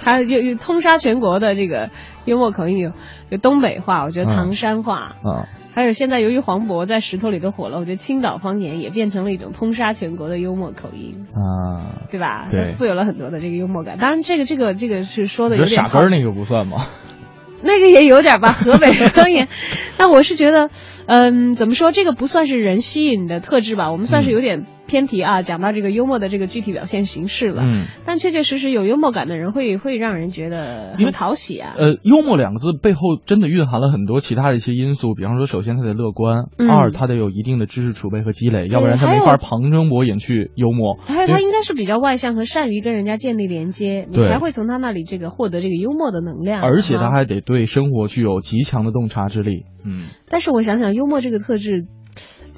[0.05, 1.91] 还有有通杀全国的这个
[2.27, 2.93] 幽默口音，有
[3.31, 5.49] 有东北话，我觉得唐山话啊。
[5.73, 12.49] 还有现在，由于黄渤在石头里都火了，我觉得青岛方言也变成了一种通杀全国的幽默口音啊，对吧？
[12.51, 13.99] 对，富有了很多的这个幽默感。
[13.99, 16.79] 当然，这个这个这个是说的有点傻根儿那个不算吗？
[17.63, 19.49] 那个也有点吧，河北方言。
[19.99, 20.71] 那我是觉得，
[21.07, 21.93] 嗯，怎么说？
[21.93, 23.93] 这个不算是人吸引的特质吧？
[23.93, 24.67] 我们算是有点。
[24.91, 27.63] 偏题啊，讲到这个幽默的这个具体表现形式了。
[27.63, 31.75] 嗯，但确确实实有幽默感的人会会让人觉得很讨喜啊。
[31.79, 40.99] 呃，幽默两个字背后真的蕴含了很多其他的一些因素，比方说，首先他得乐观，二他得有一定的知识储备和积累，要不然他没法旁征博引去幽默。
[41.07, 46.63] 还有他应该是比较外向和善于跟人家建立连接，你才会从他那里这个获得这个幽默的能量。
[46.63, 49.67] 而且他还得对生活具有极强的洞察之力。
[49.85, 51.87] 嗯，但是我想想，幽默这个特质。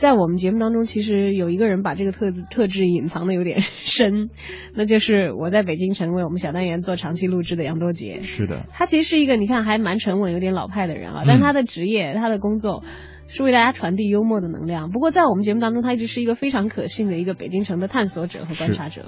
[0.03, 4.31] 在我们节目当中，其实有一个人把这个特质特质隐藏的有点深，
[4.75, 8.21] 那就是我在北京城为我们小单元做长期录制的杨多杰。
[8.23, 12.83] 是的，他其实是一个你看还蛮沉稳、有点老派的人啊，但他的职业、他的工作
[13.29, 14.91] 是为大家传递幽默的能量。
[14.91, 19.05] 不过在我们节目当中，他一直是一个非常可信的一个北京城的探索者和观察者。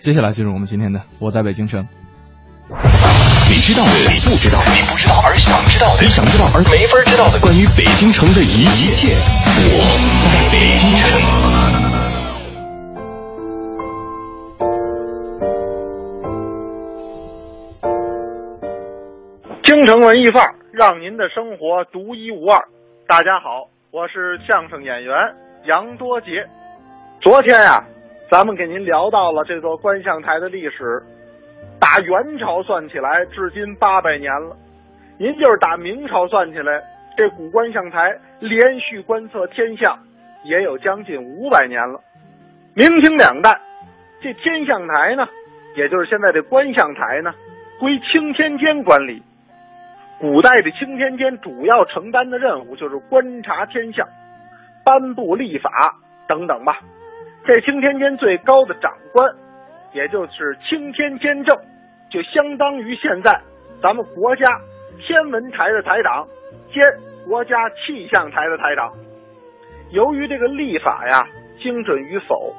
[0.00, 1.84] 接下来进入我们今天的《我在北京城》。
[3.52, 9.12] 你知道的，你不知道，你不知道而想知道的，你想知道而没法知道的，关于北京城的一切，
[9.76, 9.84] 我
[10.24, 11.20] 在北京城。
[19.62, 22.58] 京城文艺范儿，让您的生活独一无二。
[23.06, 25.14] 大家好，我是相声演员
[25.66, 26.48] 杨多杰。
[27.20, 27.84] 昨天呀，
[28.30, 31.04] 咱们给您聊到了这座观象台的历史。
[31.82, 34.56] 打元朝算起来，至今八百年了。
[35.18, 36.80] 您就是打明朝算起来，
[37.16, 39.98] 这古观象台连续观测天象，
[40.44, 42.00] 也有将近五百年了。
[42.74, 43.60] 明清两代，
[44.22, 45.26] 这天象台呢，
[45.74, 47.34] 也就是现在的观象台呢，
[47.80, 49.20] 归青天监管理。
[50.20, 54.06] 古代的青天监主要承担的任务就是观察天象、
[54.84, 55.96] 颁布历法
[56.28, 56.78] 等等吧。
[57.44, 59.34] 这青天监最高的长官，
[59.92, 61.56] 也就是青天监正。
[62.10, 63.40] 就相当于现在
[63.82, 64.44] 咱们国家
[64.98, 66.28] 天文台的台长
[66.70, 66.82] 兼
[67.26, 68.92] 国家气象台的台长。
[69.92, 71.26] 由于这个历法呀
[71.62, 72.54] 精准与否，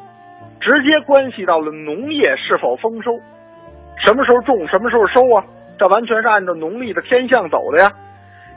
[0.60, 3.20] 直接关系到了农业是否丰收，
[4.02, 5.46] 什么时候种，什么时候收啊？
[5.78, 7.92] 这完全是按照农历的天象走的呀。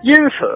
[0.02, 0.46] 因此，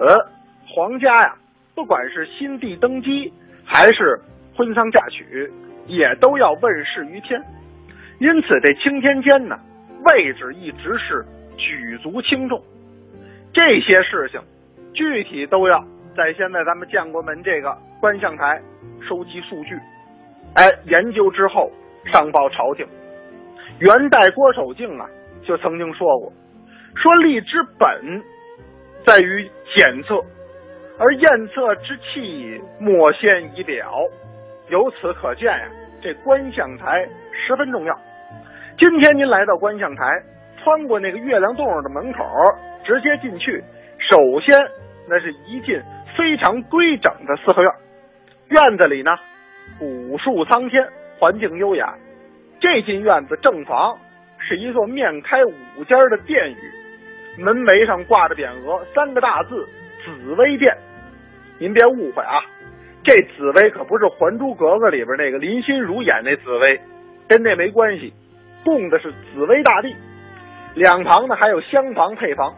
[0.67, 1.35] 皇家呀，
[1.75, 3.31] 不管是新帝登基
[3.65, 4.19] 还是
[4.55, 5.51] 婚丧嫁娶，
[5.85, 7.39] 也都要问世于天。
[8.21, 9.59] 因此，这青天监呢。
[10.05, 11.25] 位置一直是
[11.57, 12.59] 举足轻重，
[13.53, 14.39] 这些事情
[14.93, 15.83] 具体都要
[16.15, 18.61] 在现在咱们建国门这个观象台
[19.07, 19.75] 收集数据，
[20.55, 21.71] 哎，研究之后
[22.11, 22.83] 上报朝廷。
[23.79, 25.07] 元代郭守敬啊
[25.43, 26.33] 就曾经说过，
[26.95, 28.23] 说力之本
[29.05, 30.15] 在于检测，
[30.97, 34.03] 而验测之器莫先仪表。
[34.69, 35.69] 由此可见呀，
[36.01, 37.99] 这观象台十分重要。
[38.81, 40.03] 今天您来到观象台，
[40.57, 42.25] 穿过那个月亮洞的门口，
[42.83, 43.63] 直接进去。
[44.09, 44.57] 首先，
[45.07, 45.79] 那是一进
[46.17, 47.71] 非常规整的四合院，
[48.47, 49.11] 院子里呢，
[49.77, 50.83] 古树苍天，
[51.19, 51.93] 环境优雅。
[52.59, 53.95] 这进院子正房
[54.39, 59.63] 是一座面开五间的殿宇，门楣上挂着匾额，三个大字
[60.03, 60.75] “紫薇殿”。
[61.61, 62.41] 您别误会啊，
[63.03, 66.81] 这紫薇可不是《还珠格格》里边那个林心如演那紫薇，
[67.27, 68.11] 跟那没关系。
[68.63, 69.95] 供的是紫薇大帝，
[70.75, 72.53] 两旁呢还有厢房配房。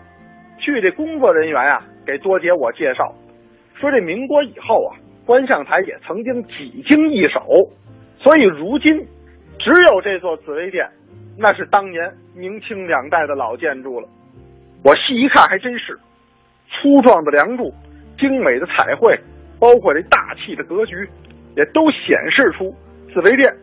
[0.58, 3.14] 据这工作人员啊给多姐我介绍，
[3.76, 4.96] 说这民国以后啊，
[5.26, 7.42] 观象台也曾经几经易手，
[8.20, 9.06] 所以如今
[9.60, 10.88] 只有这座紫薇殿
[11.38, 14.08] 那是当年明清两代的老建筑了。
[14.86, 15.98] 我细一看，还真是
[16.70, 17.74] 粗壮的梁柱、
[18.20, 19.18] 精美的彩绘，
[19.60, 21.08] 包括这大气的格局，
[21.56, 22.74] 也都显示出
[23.14, 23.54] 紫薇殿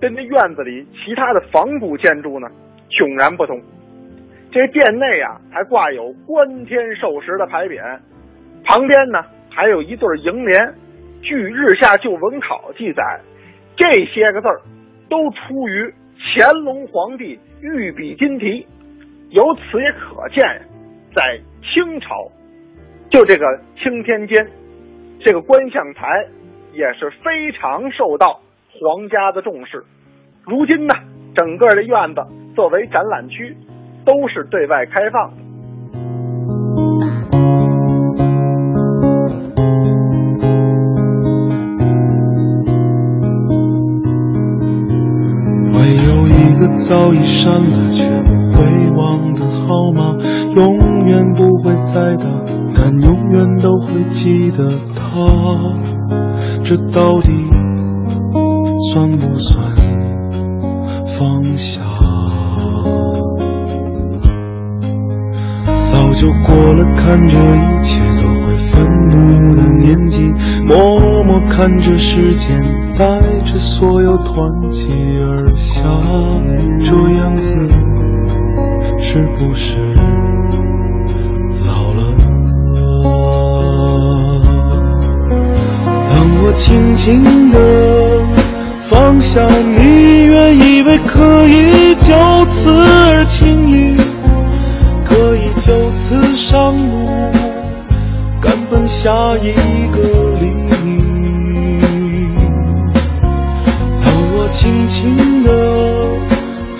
[0.00, 2.48] 跟这院子里其他的仿古建筑呢
[2.90, 3.60] 迥然不同。
[4.50, 7.98] 这殿内啊，还挂有“观天授时”的牌匾，
[8.64, 10.74] 旁边呢还有一对楹联。
[11.20, 13.02] 据《日下旧文考》记载，
[13.76, 14.60] 这些个字儿
[15.10, 15.92] 都出于
[16.34, 18.64] 乾隆皇帝御笔金题。
[19.30, 20.42] 由此也可见，
[21.14, 22.30] 在清朝，
[23.10, 23.44] 就这个
[23.76, 24.48] 青天监
[25.20, 26.06] 这个观象台
[26.72, 28.40] 也是非常受到
[28.80, 29.84] 皇家的重视。
[30.44, 30.94] 如今呢，
[31.34, 32.22] 整个的院子
[32.54, 33.56] 作为展览区，
[34.04, 35.36] 都是对外开放的。
[46.88, 48.64] 早已删了却不会
[48.96, 50.16] 忘的号码，
[50.54, 52.24] 永远不会再打，
[52.74, 55.76] 但永远都会记得他。
[56.64, 57.28] 这到底
[67.08, 70.30] 看着一切都会愤怒的年纪，
[70.66, 72.62] 默默看着时间
[72.98, 74.90] 带着所有团结
[75.22, 75.88] 而下。
[76.78, 77.54] 这样子
[78.98, 79.78] 是不是
[81.64, 82.12] 老了？
[86.10, 87.58] 当我轻轻地
[88.80, 92.12] 放下你，原以为可以就
[92.50, 93.97] 此而轻易，
[99.00, 99.52] 下一
[99.92, 99.98] 个
[100.40, 101.78] 黎明。
[104.02, 105.48] 当我轻轻地。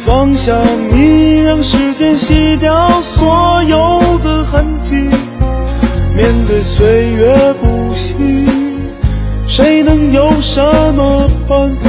[0.05, 0.53] 放下
[0.91, 4.95] 你，让时间洗掉所有的痕迹。
[6.17, 8.17] 面对岁月不息，
[9.47, 10.61] 谁能有什
[10.95, 11.88] 么办法？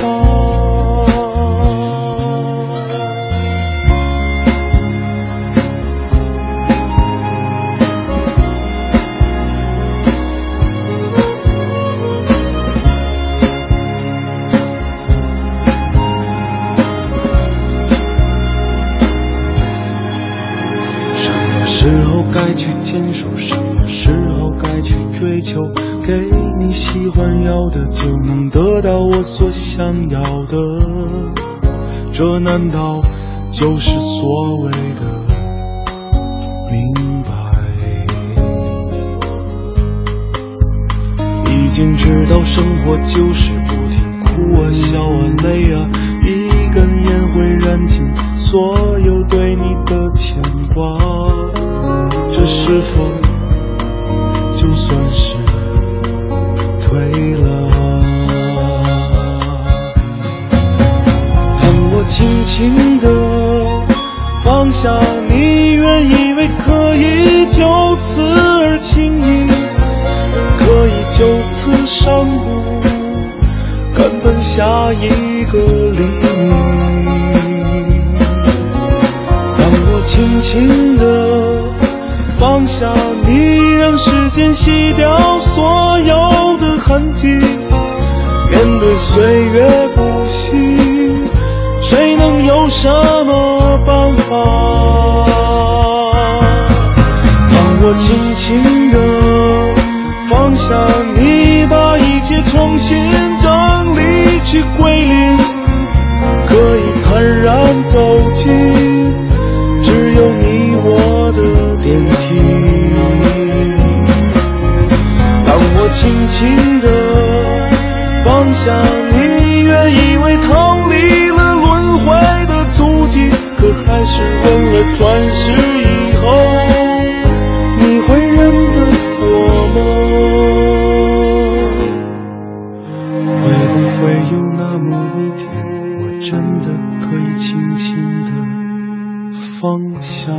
[136.40, 136.68] 真的
[137.02, 140.32] 可以轻轻的放下？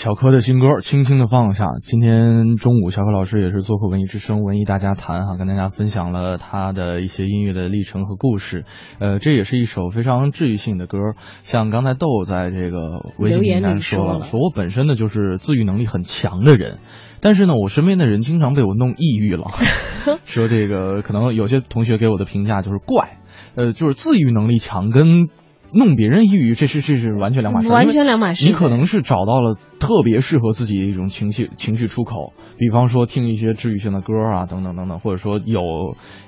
[0.00, 1.66] 小柯的新歌《轻轻的放下》。
[1.82, 8.64] 今天中午，小柯老师也是做客文艺之声，文艺大家谈哈，跟大家分享了他的一些音乐的历程和故事。
[8.98, 10.96] 呃，这也是一首非常治愈性的歌。
[11.42, 16.78] 像刚才豆在这个微信平台说了，说我本身呢就是自愈能力很强的人，
[17.20, 19.48] 但是呢，我身边的人经常被我弄抑郁了。
[20.24, 23.18] 说这个可能有些同学给我的评价就是怪，
[23.54, 25.28] 呃，就是自愈能力强跟。
[25.72, 28.44] 弄别人抑郁，这是这是完全两码事，完全两码事。
[28.44, 35.60] 你可能是找到了特别适合自己的一种情绪情绪出口，比方说听一些治愈性的歌啊，等等等等，或者说有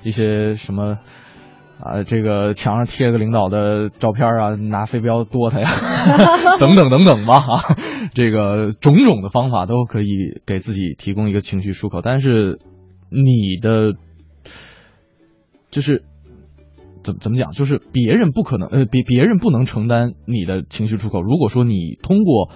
[0.03, 0.97] 一些什么
[1.79, 5.69] 啊，这个墙上贴个领导的照片啊，拿飞镖剁他呀，
[6.59, 7.75] 等等等等吧啊，
[8.13, 12.59] 这个种种的方法都可以给自己提供一个情绪出口，但是
[13.09, 13.93] 你的
[15.69, 16.03] 就是。
[17.03, 17.51] 怎怎么讲？
[17.51, 21.21] 就是别人不可能，呃，别别人不能承担你的情绪出口。
[21.21, 22.49] 如果说你通过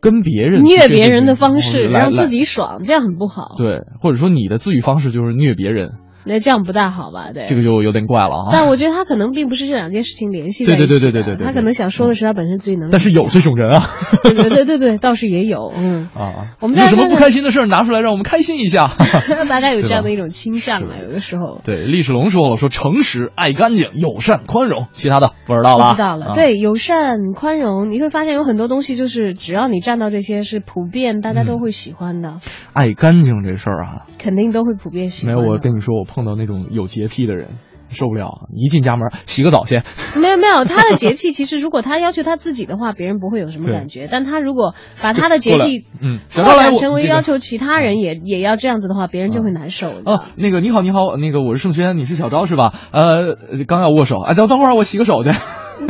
[0.00, 3.56] 跟别人虐别人的方式让自己爽，这样很不好。
[3.58, 5.98] 对，或者说你的自愈方式就是虐别人。
[6.24, 7.32] 那这样不大好吧？
[7.32, 8.48] 对，这个就有点怪了啊。
[8.52, 10.86] 但我觉得他可能并不是这两件事情联系在一起。
[10.86, 11.46] 对对对对对对。
[11.46, 12.90] 他可能想说的是他本身自己能。
[12.90, 13.86] 但是有这种人啊。
[14.22, 15.72] 对对对对对，倒是也有。
[15.76, 16.54] 嗯啊。
[16.60, 18.90] 我们有什么不开心的事拿出来让我们开心一下。
[19.36, 21.60] 让 大家有这样的一种倾向啊，有的时候。
[21.64, 25.90] 对，历史龙说了，说诚实、爱干净、友善、宽容，其他的不知道了。
[25.90, 26.32] 不知道了。
[26.34, 32.34] 对，友善、宽容，你会发现有很多东西，就是只要你占到这些，是普遍大家都会喜欢的。
[32.72, 35.34] 爱干净这事儿啊，肯定都会普遍喜欢。
[35.34, 36.90] 没有，我跟你说，我碰到那种有。
[36.90, 37.50] 洁癖的人
[37.88, 39.84] 受不了，一进家门洗个澡先。
[40.20, 44.08] 没有没有，他的洁癖其实如果他要求他自己的话，别人不会有什么感觉。
[44.10, 49.88] 但他如果把他的洁癖嗯扩展成为要求其他人也也要这样子的话，别人就会难受。
[50.04, 52.74] 哦，那个你好你好，那个我是盛轩，你是小昭是吧？
[52.90, 53.36] 呃，
[53.68, 55.30] 刚要握手，哎等等会儿我洗个手去。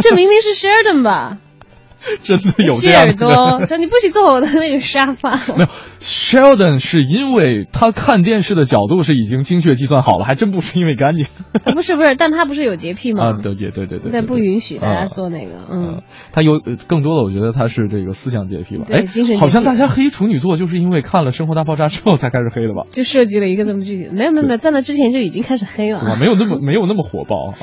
[0.00, 1.38] 这明明是 Sheldon 吧？
[2.22, 3.66] 真的有这样的？
[3.66, 5.30] 说你不许坐我的那个沙发。
[5.56, 5.68] 没有
[6.00, 11.26] ，Sheldon 是因为他看电视的角度是已经精确计算好了，还真不是因为干净。
[11.74, 13.24] 不是不是，但他不是有洁癖吗？
[13.24, 14.10] 啊，对对对对对。
[14.12, 16.02] 但不允许大家做那个，嗯。
[16.32, 18.86] 他有更多的，我觉得他是这个思想洁癖吧？
[18.90, 19.38] 哎，精神。
[19.38, 22.88] 好像大家黑处女座就是因为看了《生活大爆炸》之后才开始黑的吧？
[22.92, 26.16] 就设计了一个这么具体，没有没有没有，在那之前就已经开始黑了。
[26.18, 27.54] 没有那么没有那么火爆。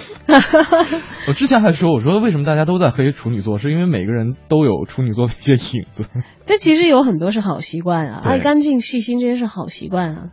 [1.27, 5.13] 我之前还说，我说为什么大家都在黑处女座，是因为每个人都有处女。
[5.17, 6.05] 座的一些影子，
[6.45, 10.23] 这其实有很多是好习惯啊，爱干净、细心这些是好习惯啊，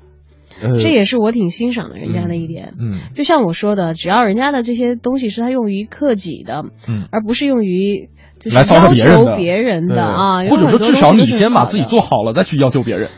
[0.79, 2.75] 这也是我挺欣赏的人家的一点。
[2.79, 10.03] 嗯，就像我说的，只要人家的这些东西是他用于克己的，嗯，而不是用于就是要求别人的。
[10.03, 13.09] 啊，或者说至少你先把自己做好了再去要求别人。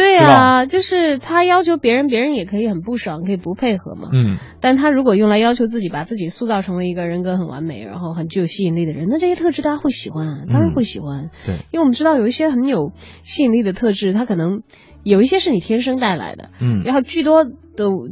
[0.00, 4.08] 对啊，就是他要求别人，别人也可以很不爽，可以不配合嘛。
[4.12, 11.30] 嗯，但他如果用来要求自己，把自己塑造成为一个人格很完美，然后很具有吸引力的人，那这些特质大家会喜欢，当然会喜欢。
[11.44, 12.92] 对，因为我们知道有一些很有
[13.22, 14.62] 吸引力的特质，他可能
[15.02, 17.52] 有一些是你天生带来的，嗯，然后巨多的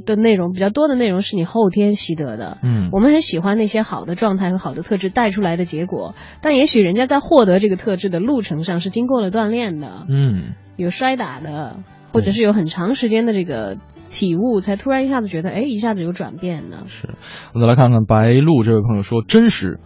[0.05, 11.77] 的内容，比较多的内容是你后天习得的，嗯，我们很喜欢那些好的状态和好的特质带出来的结果，但也许人家在获得这个特质的路程上是经过了锻炼的，嗯，有摔打的。
[12.11, 13.77] 或者是有很长时间的这个
[14.09, 16.85] 体悟，才突然一下子觉得，哎，一下子有转变呢。
[16.87, 17.07] 是，
[17.53, 19.79] 我们再来看看白鹿这位朋友说，真实、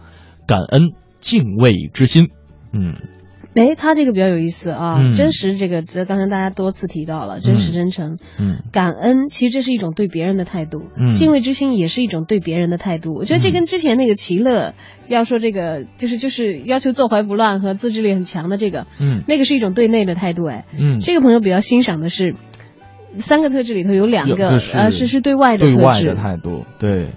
[0.47, 2.29] 感恩、敬畏之心。
[2.71, 2.95] 嗯，
[3.55, 8.17] 哎，他这个比较有意思啊，真实这个，这刚才大家多次提到了，真实、真诚。
[8.39, 13.13] 嗯，感恩其实这是一种对别人的态度，敬畏之心也是一种对别人的态度。
[13.13, 14.73] 我觉得这跟之前那个齐乐
[15.07, 20.45] 要说这个，就是就是要求坐怀不乱和自制力很强的这个，嗯，那个是一种对内的态度。
[20.45, 22.35] 哎，嗯，这个朋友比较欣赏的是
[23.17, 25.77] 三个特质里头有两个，呃，是是对外的特质。
[25.77, 27.11] 对外的态度，对，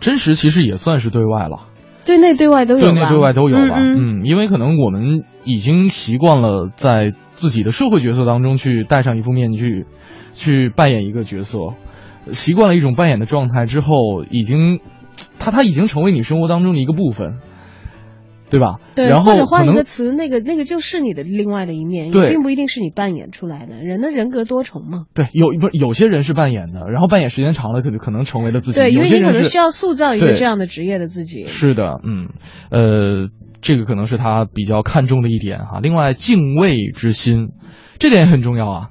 [0.00, 1.71] 真实其实也算是对外了。
[2.04, 9.86] 对内对外都有对内对外都有吧，嗯，因为可能我们已经习惯了在自己的社会角色当中去戴上一副面具，
[10.32, 11.58] 去扮演一个角色，
[12.32, 14.80] 习惯了一种扮演的状态之后，已经，
[15.38, 17.38] 它它已经成为你生活当中的一个部分。
[18.52, 18.76] 对吧？
[18.94, 23.82] 对，然后或者换一个词，那个那个就是你的另外的一面，也，并不一定是你扮演出来的。
[23.82, 25.06] 人的人格多重嘛。
[25.14, 28.78] 对，有不有些人是扮演的，然后扮演时间长了，可可能成为了自己。
[28.78, 31.46] 对，因为你可能需要塑造一个这样的职业的自己。
[31.46, 32.28] 是的，嗯，
[32.70, 33.28] 呃，
[33.62, 35.80] 这个可能是他比较看重的一点哈。
[35.82, 37.48] 另外，敬畏之心，
[37.98, 38.88] 这点也很重要啊。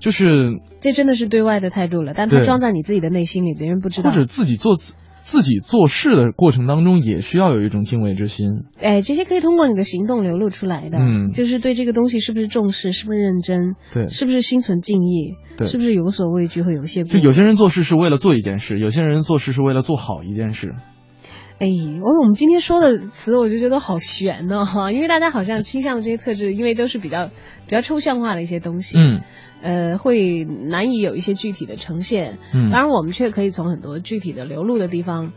[0.00, 4.10] 就是这真的是对外的态度了，但他装在你自己的内心里，别人不知道。
[4.10, 4.94] 或者自己做自。
[5.26, 8.62] 自己做事的过程当中，也需要有一种敬畏之心。
[8.80, 10.98] 哎，这些可以通过你的行动流露出来的。
[10.98, 17.02] 嗯，就是对这个东西是不是重视，是不是认真，对，是不是心存敬意，对，是不是有所畏惧和有些。
[17.02, 20.76] 就有些人做事是为了做一件事，有些人做事是为了做好一件事。
[21.58, 21.66] 哎，
[22.02, 27.32] 我我们今天说的词，我就觉得好悬呢哈，因为大家好像倾向的这些特质，因为都是比较比
[27.66, 29.22] 较抽象化的一些东西，嗯，
[29.66, 32.70] 呃，会难以有一些具体的呈现，嗯。
[32.70, 35.32] 当然我们却可以从很多具体的流露的地方，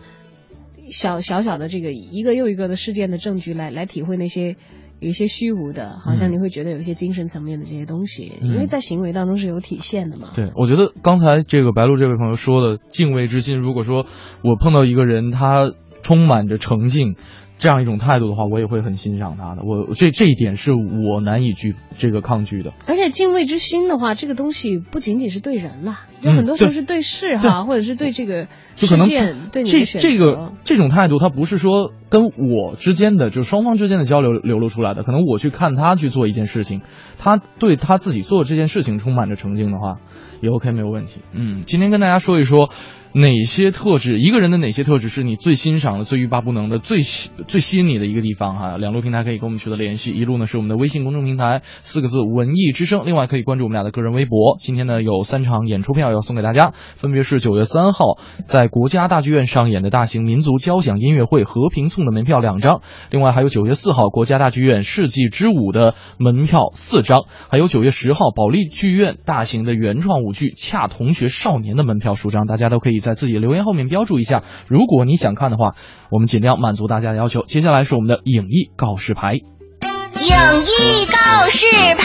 [0.92, 4.56] 小小小的这个一个又一个的事件的证据来来体会那些
[5.00, 8.50] 有一些虚无的，好像嗯你会觉得有一些精神层面的这些东西，嗯。
[8.50, 14.06] 因为在行为当中是有体现的嘛，对，我觉得刚才这个白鹿这位朋友说的敬畏之心，如果说
[14.44, 15.74] 我碰到一个人，他
[16.04, 17.16] 充满着诚敬。
[17.60, 19.62] 这样一种态度的话，我也会很欣赏他的。
[19.64, 22.72] 我这这一点是我难以拒这个抗拒的。
[22.88, 30.10] 而且敬畏之心的话，这个东西不仅仅是对人啦，有嗯很多时候是对事哈，或者是对这个就可能事件，对你这的选择。
[30.10, 35.04] 这个这种态度，它不是说跟我之间的，就双方之间的交流流露出来的。
[35.04, 36.82] 可能我去看他去做一件事情，
[37.18, 39.96] 他对他自己做这件事情充满着诚敬的话，
[40.42, 41.20] 也 OK 没有问题。
[41.34, 42.70] 嗯，今天跟大家说一说
[43.14, 48.78] 哪些特质，一个人的哪些特质是你最欣赏的、最欲罢不能的、最吸最吸引你的一个地方哈。
[48.78, 54.58] 两路平台可以跟我们取得联系，一路呢是我们的微信公众平台四个字“文艺之声”，另外可以关注我们俩的个人微博。
[54.60, 74.44] 今天呢有三场演出票要送给大家，分别是九月三号在国家大剧院上演的大型民族交响音乐会《和平颂》的门票两张，另外还有九月四号国家大剧院世纪之舞的门票四张，还有九月十号保利剧院大型的原创舞剧《恰同学少年》的门票数张，大家都可以在自己的留言后面标注一下。
[74.68, 75.76] 如果你想看的话，
[76.10, 77.42] 我们尽量满足大家的要求。
[77.44, 79.34] 接下来是我们的影艺告示牌。
[79.34, 81.66] 影艺告示
[81.98, 82.04] 牌。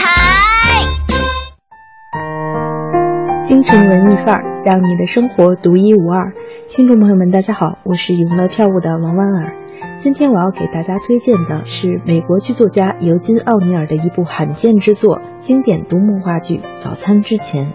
[3.47, 6.33] 京城文艺范儿，让你的生活独一无二。
[6.69, 9.55] 听众朋友们，大家好，我是永乐票务的王婉儿。
[9.99, 17.65] 今天我要给大家推荐的是美国剧作家尤金·奥尼尔的一部罕见之作——经典独幕话剧《早餐之前》。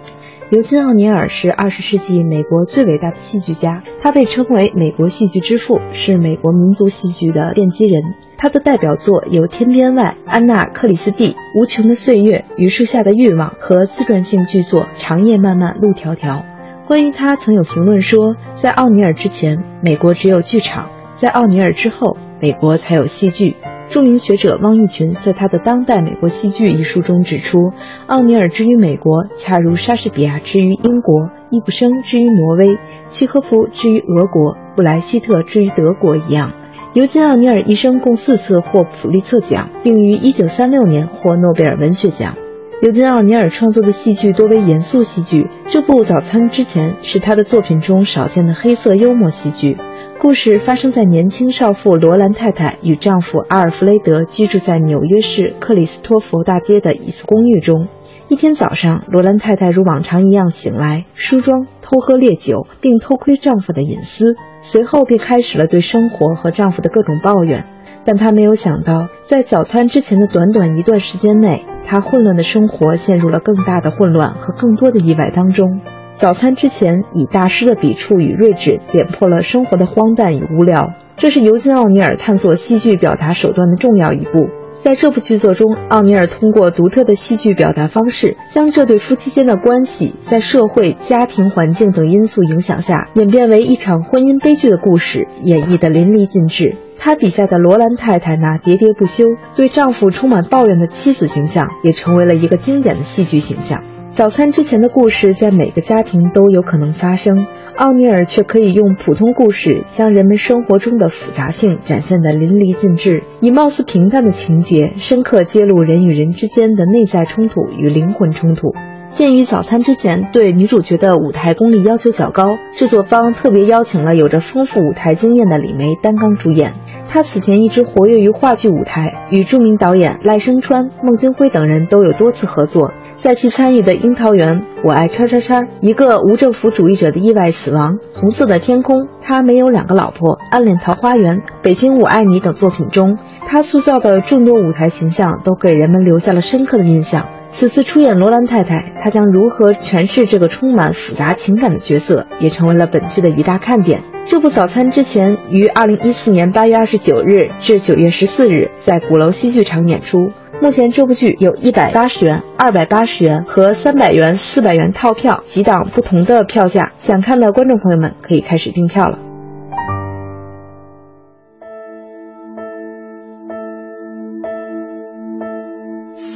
[0.50, 8.02] 尤金·奥尼尔是二十世纪美国最伟大的戏剧家，他被称为美国戏剧之父，是美国民族戏剧的奠基人。
[8.36, 16.42] 他的代表作有《天边外》《安娜·克里斯蒂》《无穷的岁月》《榆树下的欲望》和自传性剧作《长夜漫漫路迢迢》。
[16.88, 23.54] 关于他，曾有评论说，在奥尼尔之前，美国只有剧场；在奥尼尔之后，美国才有戏剧。
[23.90, 27.58] 著名学者汪玉群在他的《当代美国戏剧》一书中指出，
[28.06, 32.78] 奥尼尔之于美国，恰如莎士比亚之于英国，易卜生之于挪威，
[33.08, 36.52] 契诃夫之于俄国，布莱希特之于德国一样。
[36.94, 42.36] 尤金·奥尼尔一生共四次获普利策奖，并于1936年获诺贝尔文学奖。
[42.82, 49.76] 尤金·奥尼尔创作的戏剧多为严肃戏剧，这部《早餐之前》是他的作品中少见的黑色幽默戏剧。
[50.20, 57.88] 故事发生在年轻少妇罗兰太太与丈夫阿尔弗雷德居住在纽约市克里斯托弗大街的一所公寓中。
[58.28, 67.64] 一天早上，罗兰太太如往常一样醒来，梳妆、偷喝烈酒，并偷窥丈夫的隐私，随后便开始了对生活和丈夫的各种抱怨。
[68.04, 75.80] 但她没有想到，在早餐之前的短短一段时间内，她混乱的生活陷入了更大的混乱和更多的意外当中。
[76.14, 84.50] 早餐之前，以大师的笔触与睿智点破了生活的荒诞与无聊，这是尤金·奥尼尔探索戏剧表达手段的重要一步。
[84.80, 96.76] 在这部剧作中，奥尼尔通过独特的戏剧表达方式，将这对夫妻间的关系在社会、家庭环境等因素影响下演变为一场婚姻悲剧的故事，演绎得淋漓尽致。
[96.98, 103.82] 他笔下的罗兰太太那喋喋不休、对丈夫充满抱怨的妻子形象，也成为了一个经典的戏剧形象。
[104.10, 107.46] 早餐之前的故事在每个家庭都有可能发生，
[107.76, 118.74] 奥尼尔却可以用普通故事将人们生活中的复杂性展现得淋漓尽致，以貌似平淡的情节，深刻揭露人与人之间的内在冲突与灵魂冲突。
[119.10, 126.72] 鉴于早餐之前对女主角的舞台功力要求较高，制作方特别邀请了有着丰富舞台经验的李梅担纲主演。
[127.08, 132.92] 她此前一直活跃于话剧舞台，与著名导演赖声川、孟京辉等人都有多次合作。
[133.16, 147.26] 在其参与的《樱桃园》《我爱叉叉叉》《一个无政府主义者的意外死亡》《红色的天空》《他没有两个老婆》《暗恋桃花源》《北京我爱你》等作品中，他塑造的众多舞台形象都给人们留下了深刻的印象。
[147.50, 154.00] 此次出演罗兰太太，她将如何诠释这个充满复杂情感的角色，也成为了本剧的一大看点。
[154.26, 160.30] 这部《早餐之前》于二零一四年八月二十九日至九月十四日在鼓楼戏剧场演出。
[160.62, 169.29] 目前这部剧有一百八十元、二百八十元和三百元、四百元套票几档不同的票价，想看的观众朋友们可以开始订票了。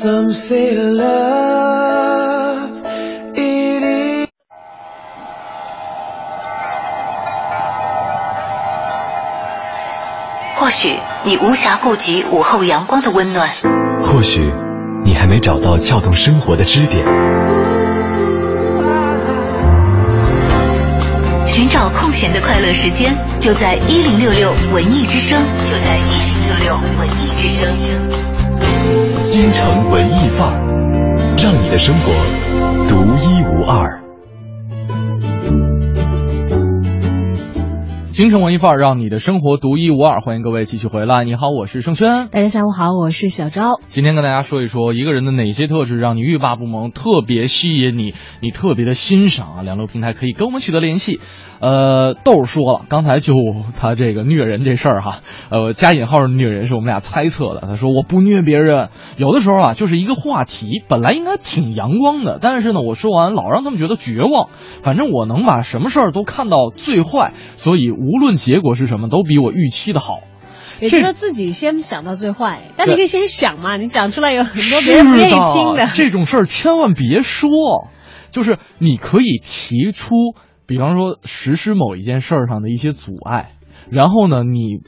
[0.04, 2.68] Some say love,
[3.34, 4.28] it is.
[4.28, 4.28] 影
[10.56, 13.48] 或许你无暇顾及午后阳光的温暖，
[14.02, 14.52] 或许
[15.06, 17.02] 你还没找到撬动生活的支点。
[21.46, 27.66] 寻找空闲的快乐时间，就在一零六六文艺之声，就在一零六六文艺之声。
[29.26, 32.12] 京城文艺范儿，让你的生活
[32.86, 34.03] 独一无二。
[38.14, 40.20] 京城文艺范儿，让你的生活独一无二。
[40.20, 41.24] 欢迎各位继续回来。
[41.24, 42.28] 你好，我是盛轩。
[42.30, 43.80] 大家下午好，我是小昭。
[43.88, 49.62] 今天跟大家说一说一个人的哪些特质让你欲罢不能，特别吸引你，你特别的欣赏啊。
[49.64, 51.18] 两路平台可以跟我们取得联系。
[51.60, 53.34] 呃，豆儿说了，刚才就
[53.78, 57.62] 他这个虐人这事儿哈，呃，加引号的虐人是我们俩猜测的。
[57.62, 64.50] 他说我不虐别人，有的时候啊，就是一个话题本来应该挺阳光的，但是呢，我说完老让他们觉得绝望。
[64.84, 70.20] 反正我能把什么事儿都看到最坏，所以无论结果是什么，都比我预期的好。
[70.80, 75.86] 也就是说自己先想到最坏，但你可以先想嘛，你讲出来有很多别人不愿意听的。
[75.94, 77.88] 这种事儿千万别说，
[78.30, 80.14] 就是你可以提出。
[80.66, 83.52] 比方说实施某一件事儿上的一些阻碍，
[83.90, 84.78] 然后呢，你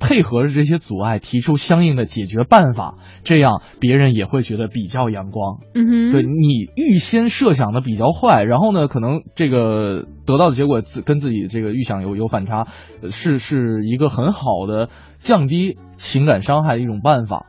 [0.00, 5.60] 配合着这些阻碍提出相应的解决办法，这样别人也会觉得比较阳光。
[5.74, 12.66] 嗯哼，对你预先设想的比较坏，然后呢，可能这个得到的结果自跟自己这个预想有有反差，
[13.10, 14.88] 是是一个很好的
[15.18, 17.46] 降低情感伤害的一种办法。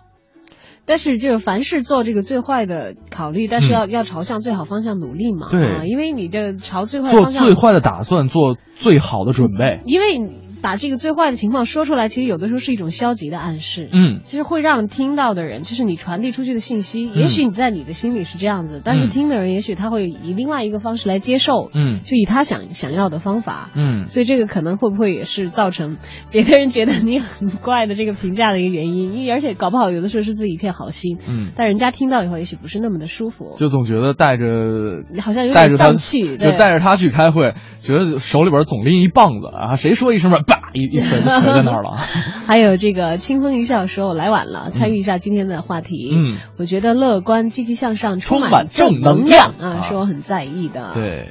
[0.88, 5.48] 但是，就是凡事做这个最坏的考虑，但是要要朝向最好方向努力嘛。
[5.50, 9.82] 对，因为你这朝最坏做最坏的打算，做最好的准备。
[9.86, 10.45] 因为。
[10.62, 13.90] 把这个最坏的情况说出来，其实有的时候是一种消极的暗示。
[13.92, 21.70] 嗯，其实会让听到的人，就是你传递出去的信息，也许你在你的心里是这样子，但是听的人也许他会以另外一个方式来接受。
[21.74, 23.70] 嗯，就以他想想要的方法。
[23.76, 25.98] 嗯，所以这个可能会不会也是造成
[26.32, 29.14] 别的人觉得你很怪的这个评价的一个原因？
[29.14, 31.18] 因为而且搞不好有的时候是自己一片好心。
[31.28, 33.56] 嗯，但人家听到以后也许不是那么的舒服。
[33.58, 41.22] 就总觉得带着好像有点丧气，就带着他去开会，觉得手里边总拎一棒子啊，谁说一声吧，叭一一锤。
[41.22, 41.96] 在那儿了，
[42.48, 50.92] 还有这个清风一笑说：“我来晚了，参与一下今天的话题。”嗯，我觉得乐观、积极向上、充满正能量啊，是我很在意的。
[50.94, 51.30] 对，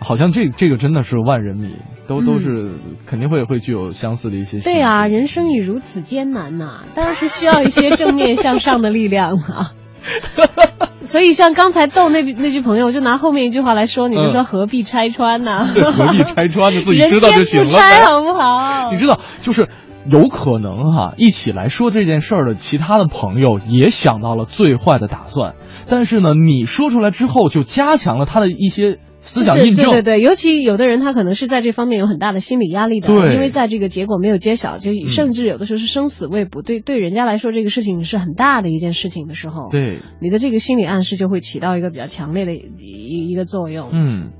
[0.00, 1.76] 好像这这个真的是万人迷，
[2.08, 4.58] 都都是肯定会会具有相似的一些。
[4.60, 9.72] 对啊，人生已如此艰难呐，当然是需要一些正面向上的力量啊。
[11.02, 15.66] 所以像刚才逗那那句朋友，就拿后面一句话来说，你就说何必拆穿呢？
[15.66, 16.82] 何必拆穿呢？
[16.82, 17.66] 自己知道就行了。
[17.66, 18.90] 拆好不好？
[18.92, 19.68] 你知道，就是
[20.10, 25.54] 有可能哈，一起来说这件事儿的其他的朋友也想到了最坏的打算，
[25.88, 28.98] 但是呢，你说出来之后，就加强了他的一些。
[29.22, 43.90] 思想印证，对对对，尤其有的人他可能是在这方面有很大的心理压力的，对，因为在这个结果没有揭晓，就甚至有的时候是生死未卜，对对人家来说这个事情是很大的一件事情的时候，对，你的这个心理暗示就会起到一个比较强烈的一一个作用。
[43.92, 44.30] 嗯，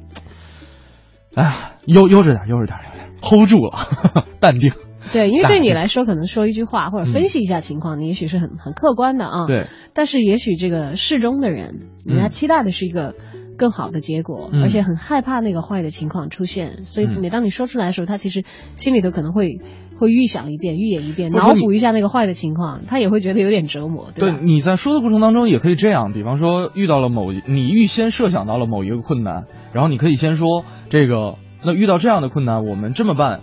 [1.34, 1.54] 哎，
[1.86, 2.78] 悠悠着点，悠着点
[3.20, 4.72] ，hold 住了， 淡定。
[5.12, 9.46] 对，因为对你来说，可能说一句话或者分析一下情况，你也许是很很客观的啊。
[9.46, 13.14] 对，但是也许这个适中的人，人家期待的是一个。
[13.60, 18.42] 更好的结果，而且很害怕那个坏的情况出现，所以每当你说出来的时候，他其实
[18.74, 19.60] 心里头可能会
[19.98, 24.38] 会预想一遍、预演一遍、脑补一下那个坏的情况，他也会觉得有点折磨，对吧？
[24.38, 29.44] 对，你在说的过程当中也可以这样，比方说遇到了某你预先设想到了某一个困难，
[29.74, 33.40] 然后你可以先说这个，那遇到这样的困难，我们这么办，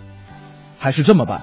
[0.78, 1.42] 还是这么办？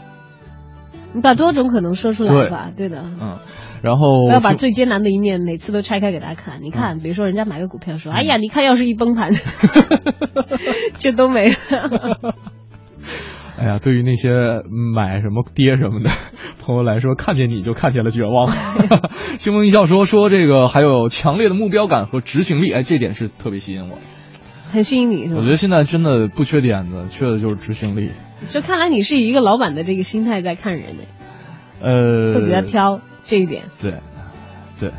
[1.14, 3.40] 你把多种可能说出来吧，对的，嗯。
[3.86, 6.64] 然后要把最艰难的一面每次都拆开给大家看。
[6.64, 9.32] 你看，比如说人家买个股票说：“哎呀，你看要是一崩盘，
[10.98, 11.56] 就都没了。
[13.60, 14.32] ”哎呀，对于那些
[14.96, 16.10] 买什么跌什么的
[16.64, 18.52] 朋友来说，看见你就看见了绝望。
[19.38, 24.00] 星风一笑说：“说这个还有强烈的目标感和执行力，哎，这点是特别吸引我，
[24.68, 25.28] 很吸引你。
[25.28, 28.10] 是我觉得现在真的不缺点子，缺的就是执行力。
[28.50, 31.04] 就看来你是以一个老板的这个心态在看人呢。
[31.82, 33.00] 呃，会比较挑。
[33.26, 33.98] 这一点，对，
[34.80, 34.92] 对，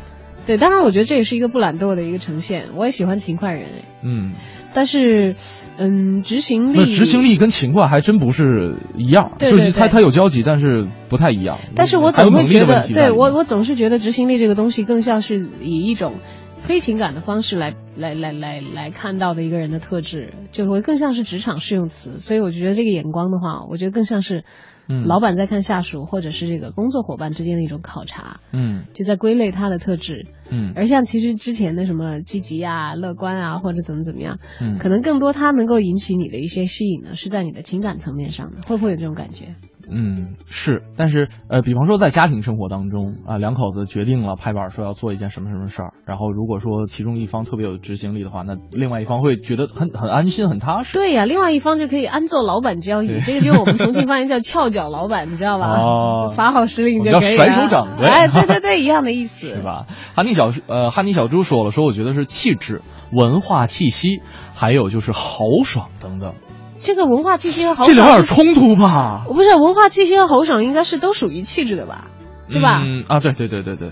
[0.45, 2.65] 对，当然，我觉得这也是一个不懒惰的一个呈现。
[2.75, 3.67] 我也喜欢勤快人，
[4.03, 4.33] 嗯，
[4.73, 5.35] 但是，
[5.77, 11.57] 嗯，执行力，执行力跟勤快还真不是一样，对对对，他他有交集，但是不太一样。
[11.73, 16.15] 但是我总会觉得，对我我总是觉得执行力这个东西更像是以一种
[16.63, 22.17] 非情感的方式来来来来来看到的一个人的特质，就会更像是职场适用词。
[22.17, 24.43] 所以我觉得这个眼光的话，我觉得更像是。
[24.87, 39.55] 嗯，老板在看下属或者是这个工作伙伴之间的一种考察，嗯，就在归类他的特质，嗯，而像其实之前的什么积极啊、乐观啊，或者怎么怎么样，嗯，可能更多他能够引起你的一些吸引呢，是在你的情感层面上的，会不会有这种感觉？
[39.89, 50.93] 嗯，是，但是呃，比方说在家庭生活当中啊，两口子决定了拍板说要做一件什么什么事儿，然后如果说其中一方特别有执行力的话，那另外一方会觉得很很安心很踏实。
[50.93, 55.67] 对呀、另外一方就可以安坐老板交椅，这个就是我们重庆方言叫翘脚老板，你知道吧？
[55.81, 57.45] 哦发号施令就叫可以了。
[57.45, 59.47] 甩手掌柜哎，对对对，一样的意思。
[59.55, 59.85] 是吧？
[60.15, 62.81] 哈尼小呃，哈尼小猪说了，说我觉得是气质、
[63.11, 64.21] 文化气息，
[64.53, 66.33] 还有就是豪爽等等，
[66.79, 69.23] 这个文化气息和豪这爽两有点冲突吧？
[69.27, 72.05] 我不是文化气息和豪爽应该是都属于气质的吧？
[72.49, 72.81] 对吧？
[72.83, 73.89] 嗯啊，对对对对对，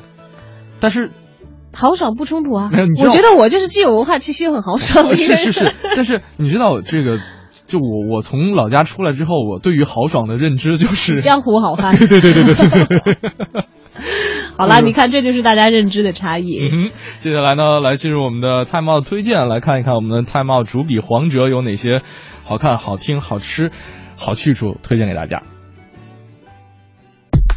[0.80, 1.12] 但是
[1.74, 3.02] 豪爽不冲突啊没有你！
[3.02, 5.10] 我觉得我就是既有文化气息又很豪爽。
[5.16, 7.20] 是是是， 但是你知道这个，
[7.68, 11.96] 就我我从老家出来之后，我对于豪爽的认知就是江湖好汉。
[12.00, 13.66] 对对对对对对对。
[14.58, 16.60] 好了，你看这就是大家认知的差异。
[16.60, 22.04] 嗯，接下来呢，来进入我们的 Time Out 推荐，来看一看我们的 Time Out 主笔黄哲有哪些
[22.48, 23.72] 好看、好听、好吃、
[24.16, 25.42] 好去处推荐给大家。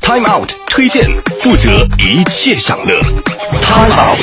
[0.00, 1.04] Time Out 推荐，
[1.42, 1.68] 负责
[1.98, 2.98] 一切享乐。
[3.60, 4.18] Time Out。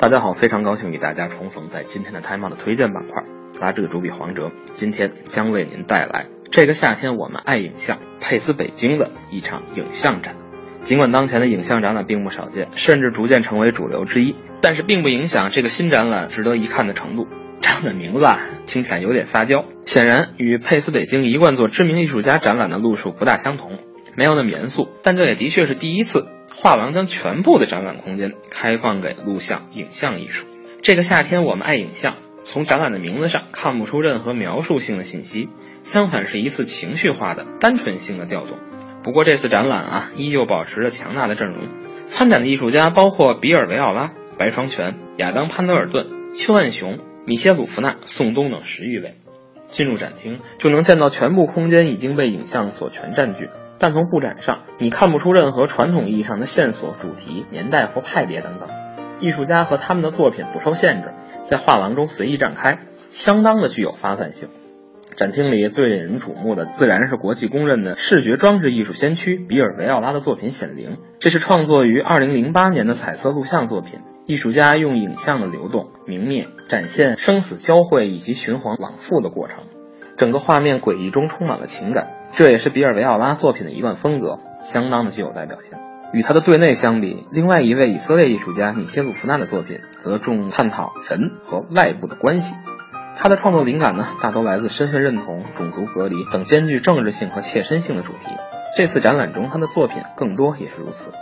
[0.00, 3.22] 大家好，非常高兴与大家重逢在今天的 Time Out 的推荐板块。
[3.52, 10.34] 杂志主笔黄哲今天将为您带来这个夏天我们爱影像佩斯北京的一场影像展。
[10.82, 17.26] 尽管当前的影像展览并不少见，甚至逐渐成为主流之一，但是并不影响这个新展览值得一看的程度。
[17.60, 23.78] 这样的名字啊，听起来有点撒娇，显然与佩斯北京一贯做知名艺术家展览的路数不大相同，
[24.16, 24.88] 没有那么严肃。
[25.02, 30.46] 但这也的确是第一次，画廊将全部的展览空间开放给录像、影像艺术。
[30.82, 35.50] 这个夏天我们爱影像，从展览的名字上看不出任何描述性的信息，
[35.82, 38.58] 相反是一次情绪化的、单纯性的调动。
[39.02, 41.68] 不过这次展览啊，依旧保持着强大的阵容，
[42.04, 49.14] 参展的艺术家包括比尔·维奥拉、白双全、亚当·潘德尔顿、邱万雄、米歇鲁弗纳、宋冬等十余位。
[49.68, 53.48] 进入展厅就能见到全部空间已经被影像所全占据，
[53.78, 58.68] 但从布展上你看不出任何传统意义上的线索、主题、年代或派别等等。
[59.20, 64.48] 艺术家和他们的作品不受限制，在画廊中随意展开，相当的具有发散性。
[65.16, 70.90] 展厅里最引人瞩目的，自然是国际公认的视觉装置艺术先驱比尔·维奥拉的作品《显灵》。
[71.18, 74.00] 这是创作于2008年的彩色录像作品。
[74.26, 79.64] 艺术家用影像的流动、明灭，展现生死交汇以及循环往复的过程。
[80.16, 85.72] 整个画面诡异中充满了情感，这也是比尔·维奥拉作品的一贯风格，相当的具有代表性。
[86.12, 92.56] 与他的对内相比，另外一位以色列艺术家米歇鲁·弗纳的作品则重探讨人和外部的关系。
[93.16, 98.26] 他的创作灵感呢，大都来自身份认同、种族隔离等兼具政治性和切身性的主题。
[98.76, 101.12] 这次展览中，他的作品更多也是如此。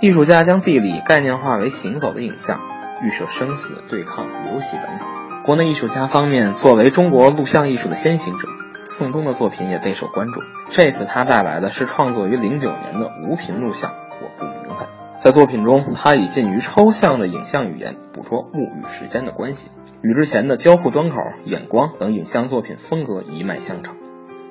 [0.00, 2.60] 艺术家将地理概念化为行走的影像，
[3.02, 5.08] 预设生死、对抗、游戏等等。
[5.44, 8.46] 国内艺术家方面，作为中国录像艺术的先行者，
[8.90, 10.42] 宋冬的作品也备受关注。
[10.68, 14.86] 这次他带来的是创作于零九年的无频录像《我不明白》。
[15.14, 19.68] 在作品中，他以近于抽象的影像语言捕捉物与时间的关系，
[20.02, 23.96] 与之前的交互端口、眼光等影像作品风格一脉相承。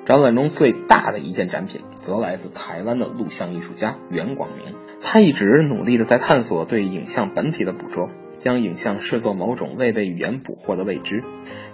[0.04, 4.74] 展览中最大的一件展品，则来自台湾的录像艺术家袁广明。
[5.02, 11.22] 他一直努力的在探索对影像本体的捕捉，将影像视作某种未被语言捕获的未知。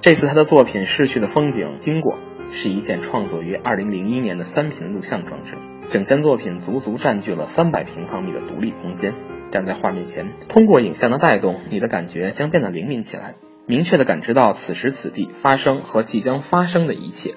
[0.00, 2.14] 这次他的作品《逝去的风景经过》
[2.52, 5.56] 是一件创作于2001年的三屏录像装置，
[5.86, 9.14] 整件作品足足占据了300平方米的独立空间。
[9.52, 13.36] 站在画面前，通过影像的带动，你的感觉将变得灵敏起来，
[13.66, 17.34] 明确的感知到此时此地发生和即将发生的一切。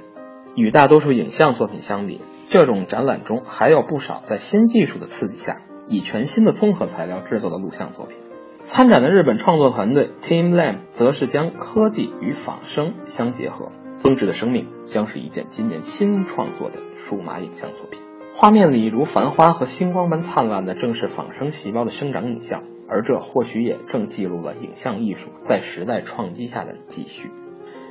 [0.55, 2.19] 与大多数影像作品相比，
[2.49, 8.17] 这种展览中还有不少在新技术的刺激下，以全新的综合材料制作的录像作品。
[8.55, 18.01] 参展的日本创作团队 Team Lam 则是将科技与仿生相结合，增值的生命将是一件今年新创作的数码影像作品。
[18.33, 27.31] 画面里如繁花和星光般灿烂的，正是仿生细胞的生长影像，而这或许也正记录了影像艺术在时代创击下的继续。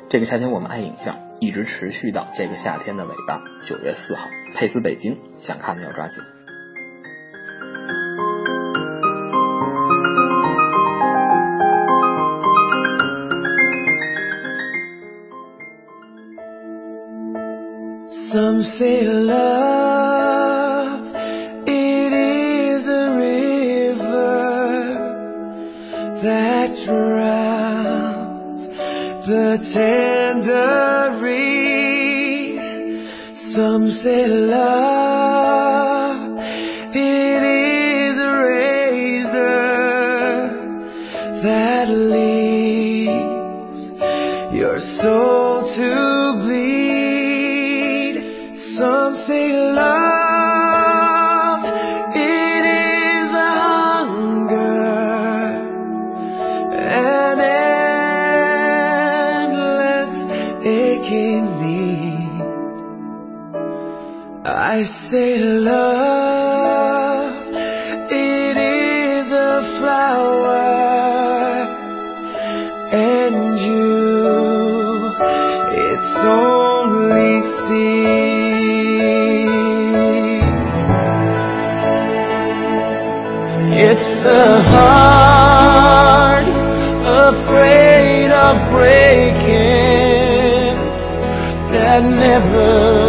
[0.09, 6.23] 这个夏天我们爱影像，一直持续到这个夏天的尾巴，九月四号，佩斯北京，想看的要抓紧。
[30.49, 31.13] a.
[33.35, 35.06] Some say love.
[88.77, 90.75] Breaking
[91.73, 93.06] that never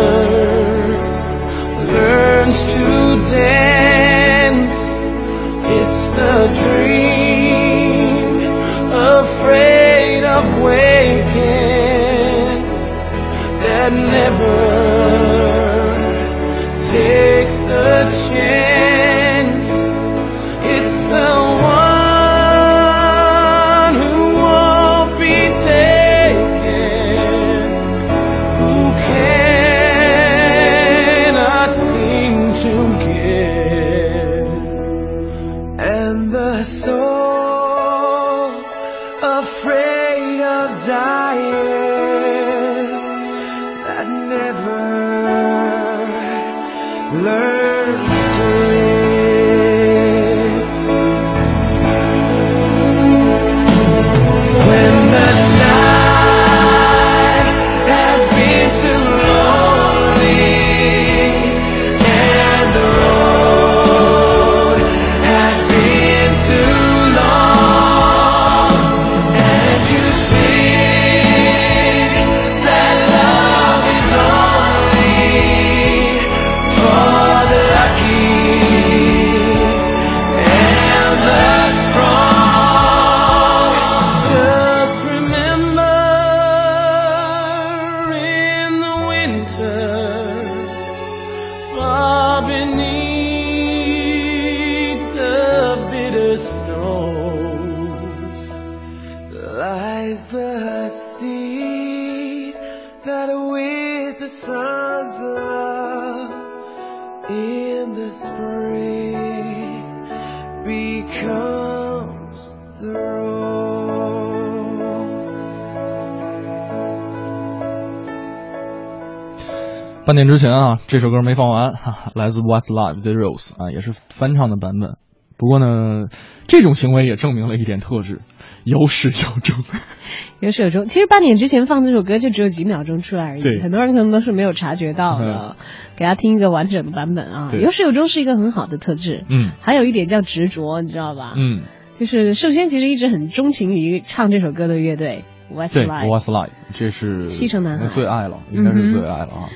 [120.07, 124.91] 半点之前啊，这首歌没放完，哈哈来自 Westlife The Rose 啊，也是翻唱的版本。
[125.37, 126.05] 不过呢，
[126.47, 128.21] 这种行为也证明了一点特质：
[128.63, 129.61] 有始有终。
[130.39, 130.85] 有始有终。
[130.85, 135.57] 其实半点之前放这首歌就只有几秒钟出来而已，对很多人可能都是没有察觉到的。
[135.97, 139.25] 给大家听一个完整的版本啊，有始有终是一个很好的特质。
[139.29, 141.33] 嗯还有一点叫执着，你知道吧？
[141.35, 141.63] 嗯，
[141.95, 146.07] 就是寿轩其实一直很钟情于唱这首歌的乐队 Westlife。
[146.07, 149.49] Westlife，这是西城男孩最爱了，应该是最爱了啊。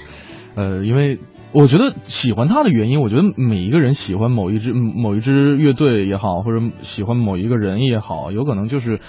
[0.55, 1.19] 呃，因为
[1.53, 8.99] 我觉得喜欢他的原因，我觉得每一个人喜欢某一支某一支乐队也好，或者喜欢某一个人也好，有可能就是，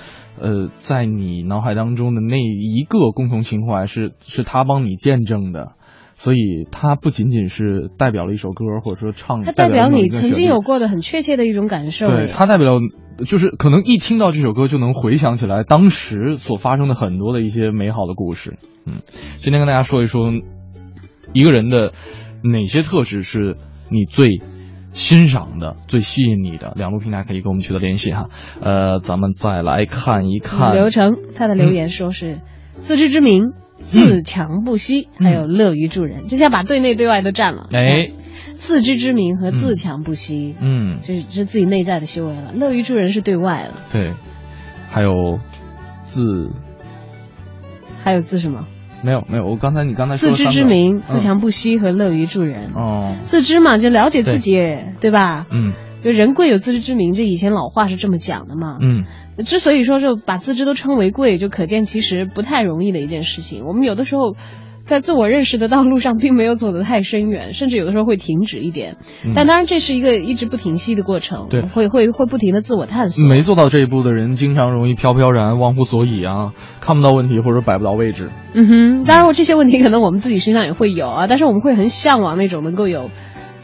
[0.41, 5.73] 呃，在你脑海当中的那一个共同情怀是是他帮你见证的。
[6.15, 10.79] 所以它不仅仅是代表了一首歌，或者说唱，它代表你曾经有过。
[10.79, 12.07] 的很确切的一种感受。
[12.07, 12.79] 对，它代表
[13.27, 18.57] 就是可能一听到这首歌就能回想起来当时所发生的很多的一些美好的故事。
[18.87, 19.01] 嗯，
[19.39, 20.31] 今天跟大家说一说
[21.33, 21.93] 一个人的
[22.43, 23.57] 哪些特质是
[23.91, 24.41] 你最
[24.93, 26.73] 欣赏的、最吸引你的。
[26.77, 28.25] 两路平台可以跟我们取得联系哈。
[28.61, 32.41] 呃，咱们再来看一看刘成，他的留言说是
[32.81, 37.69] 自知之明、自强不息，还有乐于助人，这下把对内对外都占了。
[37.73, 38.11] 哎，
[38.57, 42.53] 自知之明和自强不息，嗯，这是这是自己内在的修为了。
[42.55, 44.15] 乐于助人是对外了，对，
[44.91, 45.39] 还有
[46.05, 46.51] 自
[48.03, 48.67] 还有自什么？
[49.03, 52.73] 没有没有，我刚才你刚才说自知之明、嗯自强不息和乐于助人。
[52.75, 54.53] 哦，自知嘛，就了解自己，
[55.01, 55.47] 对吧？
[55.51, 55.73] 嗯
[56.05, 58.77] 就人贵有自知之明，这以前老话是这么讲的嘛。
[58.81, 59.05] 嗯，
[59.45, 63.67] 之所以说就把自知都称为贵，就可见其实不太容易的一件事情。
[63.67, 64.35] 我们有的时候
[64.85, 68.97] 在自我认识的道路上，并没有走得太深远，甚至有的时候会停止一点。
[69.25, 73.27] 嗯但当然，这是一个一直不停息的过程，对会会会不停的自我探索。
[73.29, 78.31] 没做到这一步的人，经常容易飘飘然、忘乎所以啊，看不到问题或者摆不到位置。
[78.55, 83.11] 嗯哼，当然我这些问题可能我们自己身上也会有啊，但是我们会很向往那种能够有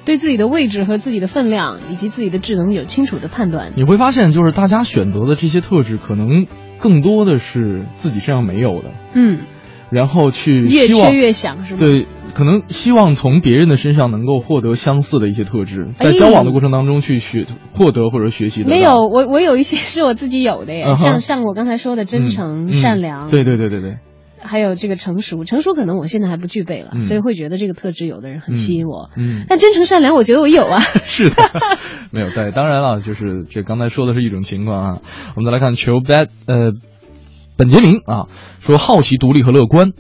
[0.05, 3.73] 对自己的位置和自己的分量以及自己的智能有清楚的判断。
[3.77, 6.47] 你会发现，就是大家选择的这些特质，可能
[6.79, 9.39] 更多的是自己身上没有的，嗯，
[9.91, 11.81] 然后去越缺越想是吗？
[11.85, 18.65] 对，可能希望从别人的身上能够获得相似的一些特质，在哎交往的过程当中去学获得或者学习。
[18.65, 23.97] 没有，我我有一些是我自己有的耶，嗯像像我刚才说的真诚、嗯善良，对对对对对，
[24.41, 29.11] 还有这个成熟，成熟可能我现在还不具备了，嗯所以会觉得这个特质有的人很吸引我。
[29.17, 30.81] 嗯，但真诚善良，我觉得我有啊。
[31.03, 31.37] 是的，
[32.13, 34.99] 没有对，当然了，就是这刚才说的是一种情况啊。
[35.35, 36.73] 我们再来看求 bad 呃，
[37.59, 38.29] 本杰明啊
[38.61, 39.93] 说好奇、独立和乐观，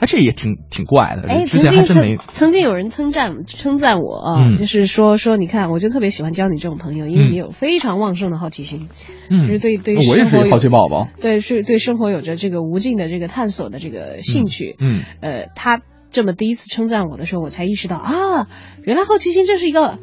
[0.00, 4.56] 哎，这也挺挺怪的，哎，曾经曾曾经有人称赞称赞我啊，嗯。
[4.56, 7.30] 就是说说你看，我就特别喜欢交你这种朋友，因为嗯。
[7.30, 8.88] 你有非常旺盛的好奇心，
[9.30, 14.74] 嗯，就是对对我也是一个生活有好奇宝宝，对，是对生活有着这个无尽的这个探索的这个兴趣。
[14.80, 15.02] 嗯。
[15.20, 15.80] 呃，他
[16.10, 18.48] 这么第一次称赞我的时候，我才意识到啊，
[18.82, 19.98] 原来好奇心这是一个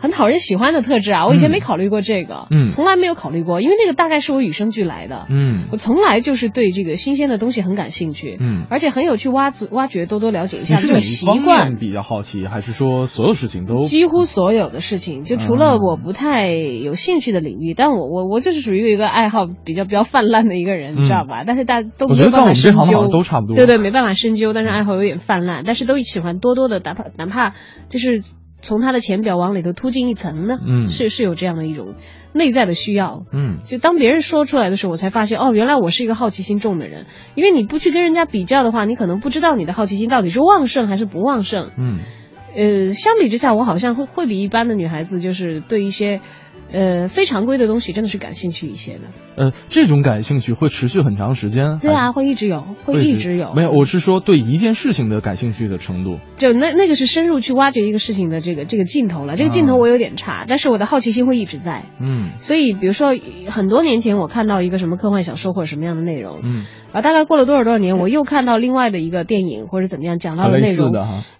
[0.00, 1.26] 很讨人喜欢的特质啊！
[1.26, 5.26] 我以前嗯没考虑过这个，嗯从来没有考虑过，因为那个大概是我与生俱来的。
[5.28, 11.76] 嗯我从来就是对这个新鲜的东西很感兴趣，嗯而且很有去挖掘、挖掘、多多了解一下这种是哪一方习惯。
[11.76, 21.44] 比较好奇，还是说所有事情都几乎所有的事情，就除嗯了我不太有兴趣的领域，但我我我就是属于一个爱好比较比较泛滥的一个人，你知道吧？
[21.46, 27.54] 但是大家都没有办法深究，都差不多对对，没办法深究，但是爱好有点泛滥，但是都喜欢多多的，哪怕哪怕
[27.88, 28.22] 就是
[28.62, 31.94] 从他的浅表往里头突进一层呢，嗯是是有这样的一种
[32.32, 33.24] 内在的需要。
[33.32, 37.06] 嗯就当别人说出来的时候，我才发现哦，原来我是一个好奇心重的人。
[37.34, 41.70] 因为你不去跟人家比较的话，你可能不知道你的好奇心到底是旺盛还是不旺盛。
[41.76, 41.98] 嗯
[42.52, 46.20] 呃，相比之下，我好像会会比一般的女孩子，就是对一些
[46.72, 49.00] 呃非常规的东西真的是感兴趣一些的。
[49.36, 51.78] 呃这种感兴趣会持续很长时间？
[51.80, 53.54] 对啊，会一直有，会一直有。
[53.54, 56.18] 没有，我是说对一件事情的感兴趣的程度。
[56.36, 59.36] 就那那个是深入去挖掘一个事情的这个这个劲头了。
[59.36, 61.84] 这个劲头我有点差，但是我的好奇心会一直在。
[61.98, 63.10] 嗯所以，比如说
[63.48, 70.92] 很多年前我看到一个什么科幻小说或者什么样的内容，嗯，啊，大概过了多少多少年，我又看到另外的一个电影或者怎么样讲到的内容，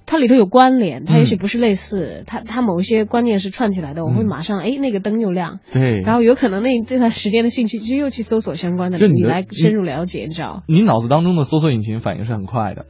[0.06, 12.86] 它里头有关联，它也许嗯不是类似，它它某一些观念是串起来的，我会嗯马上哎那个灯又亮，对，然后有可能那这段时间的兴趣就又去搜索相关的就你来深入了解，你知道你脑子当中的搜索引擎反应是很快的。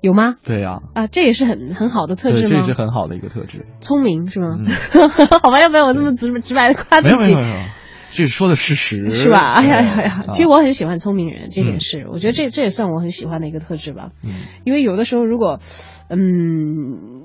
[0.00, 0.34] 有吗？
[0.42, 2.72] 对呀、啊，这也是很很好的特，质吗这也是？
[2.74, 3.66] 很好的一个特质。
[3.80, 4.56] 聪明是吗？
[4.58, 4.66] 嗯
[5.40, 7.60] 好吧，要不然我那么直直白的夸自己没有没有没。
[7.60, 7.66] 有，
[8.14, 9.52] 这是说的事实，是吧？
[9.54, 14.10] 哎呀呀呀，啊其实我很喜欢聪明人，这点嗯是，我觉得这这也算我很喜欢的一个特质吧。
[14.24, 14.30] 嗯
[14.64, 15.58] 因为有的时候，如果，
[16.08, 17.24] 嗯，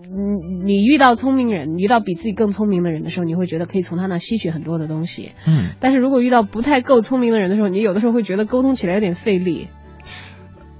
[0.63, 5.31] 你你遇到聪明人，遇到比自己更聪明的人的时候，你会觉得可以从他那吸取很多的东西。
[5.45, 9.67] 嗯，但是如果遇到不太够聪明的人的时候，你有的时候会觉得沟通起来有点费力。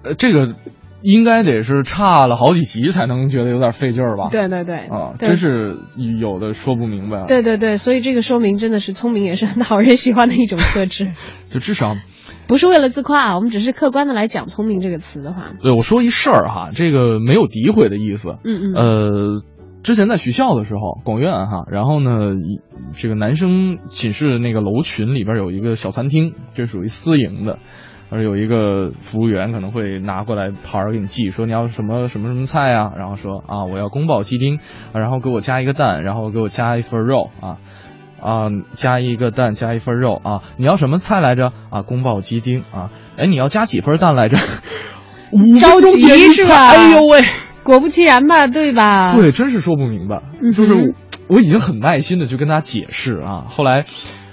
[0.03, 0.55] 呃，这个
[1.01, 4.29] 应该得是差了好几级才能觉得有点费劲儿吧？
[4.31, 5.77] 对对对，啊，对真是
[6.19, 11.11] 有的说不明白。，对对对，所以这个说明真的是聪明也是很讨人喜欢的一种特质，
[11.49, 11.95] 就至少
[12.47, 18.37] 不是为了自夸啊，我们只是客观的来讲“聪明”这个词的话，对我说一事儿哈，这个没有诋毁的意思。
[18.43, 19.41] 嗯嗯，呃，
[19.83, 22.59] 之前在学校的时候，广院哈，然后呢，一
[22.93, 27.59] 这个男生寝室那个楼群里边有一个小餐厅，这属于私营的。
[28.09, 34.57] 而有一个服务员可能会拿过来牌儿给你记，说你要什么什么什么菜啊，然后说啊我要宫保鸡丁，
[34.93, 37.57] 啊然后给我加一个蛋，然后给我加一份肉啊
[38.21, 44.37] 啊加一个蛋加一份肉啊，你要什么菜来着啊宫保鸡丁啊，哎你要加几份蛋来着？
[45.31, 46.69] 五着分钟急是吧？
[46.69, 47.21] 哎呦喂！
[47.63, 49.13] 果不其然吧，对吧？
[49.13, 50.21] 对，真是说不明白。
[50.41, 53.83] 嗯就是我我已经很耐心的去跟他解释啊，后来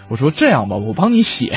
[0.09, 1.53] 我说这样吧，我帮你写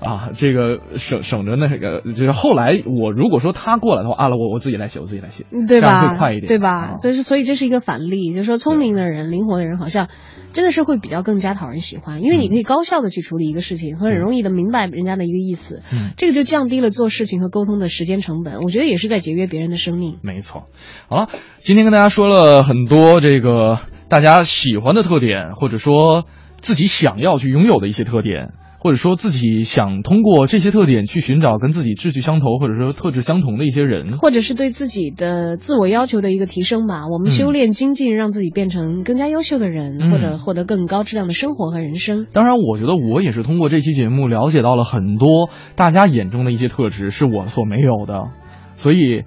[0.00, 6.08] 啊，这个省省着那个，就是后来我如果说他过来的话，啊，我我自己来写，我自己来写，嗯对吧？
[6.08, 6.94] 会快一点，对吧啊？
[7.02, 10.08] 就是所以这是一个反例，就是说聪明的人、灵活的人，好像
[10.52, 20.18] 真的是会比较更加讨人喜欢，因为你可以高效的去处理一个事情，和很容易的明白人家的一个意思，嗯这个就降低了做事情和沟通的时间成本，我觉得也是在节约别人的生命。
[20.22, 20.68] 没错。
[21.08, 26.24] 好了，今天跟大家说了很多这个大家喜欢的特点，或者说
[26.60, 28.52] 自己想要去拥有的一些特点。
[28.80, 37.08] 或者说自己想通过这些特点去寻找跟自己志趣相投或者说特质相同的一些人，或者是对自己的自我要求的一个提升吧。
[37.10, 42.26] 我们修炼精进，让自己变成更加优秀的人，嗯或者获得更高质量的生活和人生。
[42.32, 48.30] 当然，我觉得我也是通过这期节目了解到了很多大家眼中的一些特质是我所没有的，
[48.76, 49.24] 所以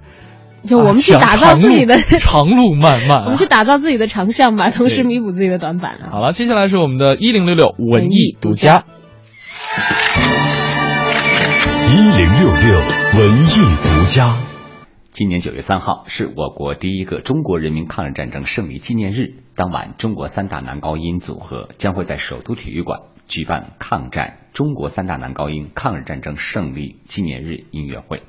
[0.64, 6.08] 就我们去啊打造自己的 长路漫漫、啊，我们去打造自己的长项吧，同时弥补自己的短板啊。
[6.10, 8.84] 好了，接下来是我们的一零六六文艺独家。
[9.74, 9.78] 一
[12.18, 12.78] 零六六
[13.18, 13.46] 文艺
[13.80, 14.36] 独家。
[15.08, 19.36] 今年九月三号是我国第一个中国人民抗日战争胜利纪念日。
[19.56, 28.24] 当晚，中国三大男高音组合将会在首都体育馆举办抗战中国三大男高音抗日战争胜利纪念日音乐会。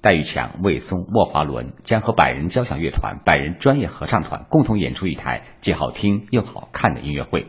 [0.00, 7.48] 戴玉强、魏松、莫华伦将和百人交响乐团、百人专业合唱团共同演出一台既好听又好看的音乐会。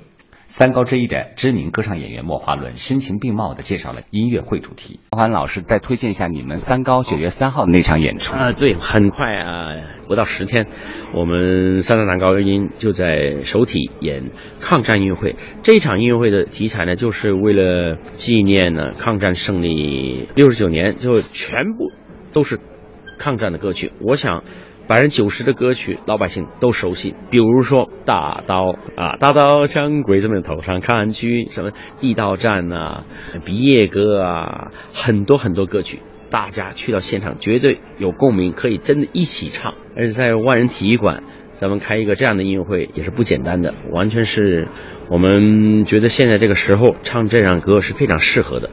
[0.57, 5.01] 三高之一的知名歌唱演员莫华伦声情并茂地介绍了音乐会主题。
[5.11, 9.75] 莫华伦老师再推荐一下你们三高九月三号的那场演出啊，对，很快啊，
[10.07, 10.67] 不到十天，
[11.13, 15.35] 我们三大男高音就在首体演抗战音乐会。
[15.61, 21.91] 这一场音乐会的题材呢，就是为了纪念呢抗战胜利六十九年，就全部
[22.31, 22.61] 都是
[23.19, 23.91] 抗战的歌曲。
[23.99, 24.45] 我想。
[24.87, 33.05] 百分之九十的歌曲老百姓都熟悉，比如说大刀啊，大刀向鬼子们头上砍去，什么地道战啊，
[33.45, 39.73] 毕业歌啊，很多很多歌曲，大家去到现场绝对有共鸣，可以真的一起唱。
[39.95, 44.67] 而且在万人体育馆，咱们开一个这样的音乐会也是不简单的，完全是
[45.09, 48.69] 我们觉得现在这个时候唱这样歌是非常适合的。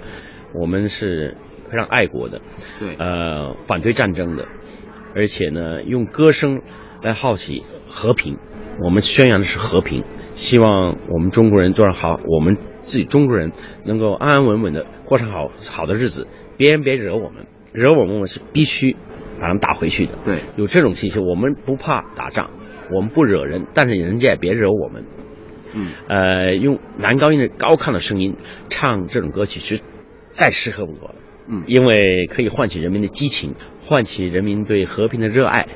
[0.55, 1.37] 我们是
[1.71, 2.43] 非常爱国的，
[2.79, 4.47] 对，呃，反对战争的。
[5.15, 6.63] 而且呢，用歌声
[7.03, 8.39] 来好起和平，
[8.85, 13.53] 我们宣扬的是和平，希望我们中国人做上好，我们自己中国人
[13.85, 16.27] 能够安安稳稳的过上好好的日子，
[16.57, 18.97] 别人别惹我们，惹我们我们是必须
[19.39, 20.13] 把他们打回去的。
[20.25, 22.51] 对，有这种信息，我们不怕打仗，
[22.95, 25.05] 我们不惹人，但是人家也别惹我们。
[25.75, 28.37] 嗯，呃，用男高音的高亢的声音
[28.69, 29.81] 唱这种歌曲是
[30.29, 31.15] 再适合不过了。
[31.49, 33.55] 嗯，因为可以唤起人民的激情。
[33.85, 35.67] 唤起人民对和平的热爱，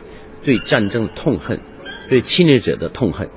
[0.45, 1.61] 对战争的痛恨，
[2.09, 3.31] 对侵略者的痛恨。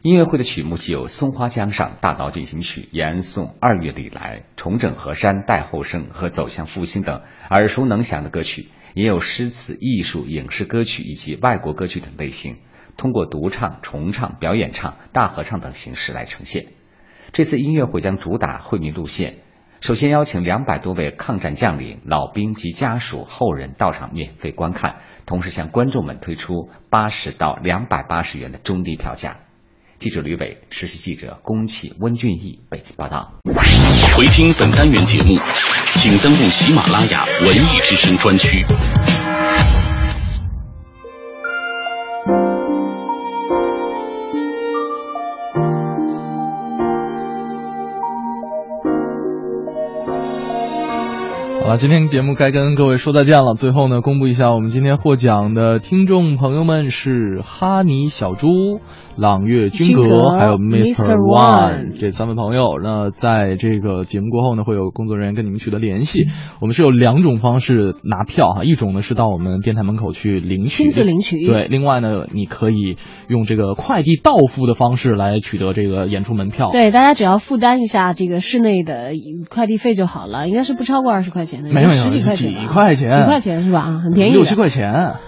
[0.00, 12.56] 音乐会的曲目既有《松花江上》《大道进行曲》《延安颂》《二月里来》《重整河山》《待后生》和《走向复兴》等耳熟能详的歌曲，也有诗词、艺术、影视歌曲以及外国歌曲等类型，
[12.96, 16.68] 通过独唱、重唱、表演唱、大合唱等形式来呈现。
[17.32, 19.38] 这次音乐会将主打惠民路线。
[19.86, 24.96] 首先邀请两百多位抗战将领、老兵及家属、后人到场免费观看，
[25.26, 29.36] 同时向观众们推出八十到两百八十元的中低票价。
[30.00, 33.34] 记者吕伟，实习记者龚启、温俊义，北京报道。
[34.16, 35.38] 回听本单元节目，
[35.94, 38.64] 请登录喜马拉雅文艺之声专区。
[51.78, 53.52] 今天节目该跟各位说再见了。
[53.52, 58.80] 最后呢，公布一下我们今天获奖的听众朋友们是哈尼小猪。
[59.16, 61.14] 朗月君阁还有 Mr.
[61.16, 66.26] One 这三位朋友，那在这个节目过后呢，会有工作人员跟你们取得联系。
[66.60, 71.46] 我们是有两种方式拿票哈，一种呢是到我们电台门口去领取，亲自领取。
[71.46, 72.96] 对，另外呢，你可以
[73.28, 76.68] 用这个快递到付的方式来取得这个演出门票。
[76.70, 79.12] 对，大家只要负担一下这个室内的
[79.48, 83.80] 快递费就好了，应该是不超过二十块钱的，没有十几块钱，几块钱，几块钱是吧？
[83.80, 85.20] 啊，很便宜，六七块钱啊。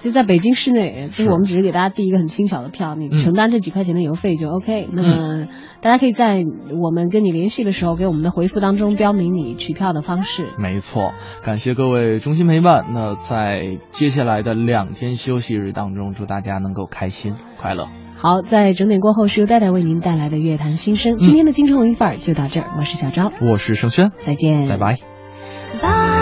[0.00, 4.88] 就在北京市内，就是我们只是给大家递一个很轻巧的票，你承担这几块钱的邮费就 OK。
[4.90, 5.46] 那么
[5.82, 6.44] 大家可以在
[6.80, 10.46] 我们跟你联系的时候，给我们的回复当中标明你取票的方式。
[10.58, 11.12] 没错，
[11.44, 12.86] 感谢各位衷心陪伴。
[12.94, 17.86] 那在接下来的两天休息日当中，祝大家能够开心快乐。
[18.16, 21.18] 好，在整点过后是由戴戴为您带来的乐坛新声。
[21.18, 26.17] 今天的京城文艺范儿就到这儿，我是小昭，我是盛轩，再见，拜拜。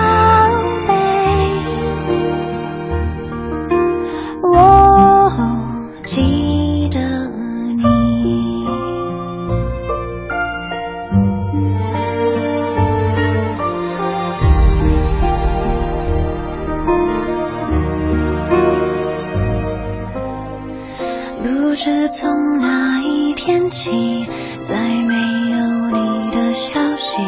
[23.70, 24.26] 起，
[24.62, 27.20] 再没有你的消息，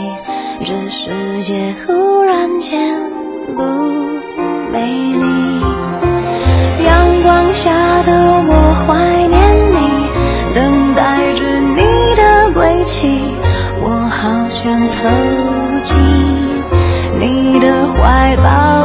[0.64, 2.98] 这世界忽然间
[3.56, 3.62] 不
[4.72, 5.60] 美丽。
[6.84, 8.12] 阳光下的
[8.46, 9.76] 我怀念你，
[10.54, 11.82] 等待着你
[12.16, 13.20] 的归期，
[13.82, 15.08] 我好想投
[15.82, 15.98] 进
[17.18, 18.77] 你的怀抱。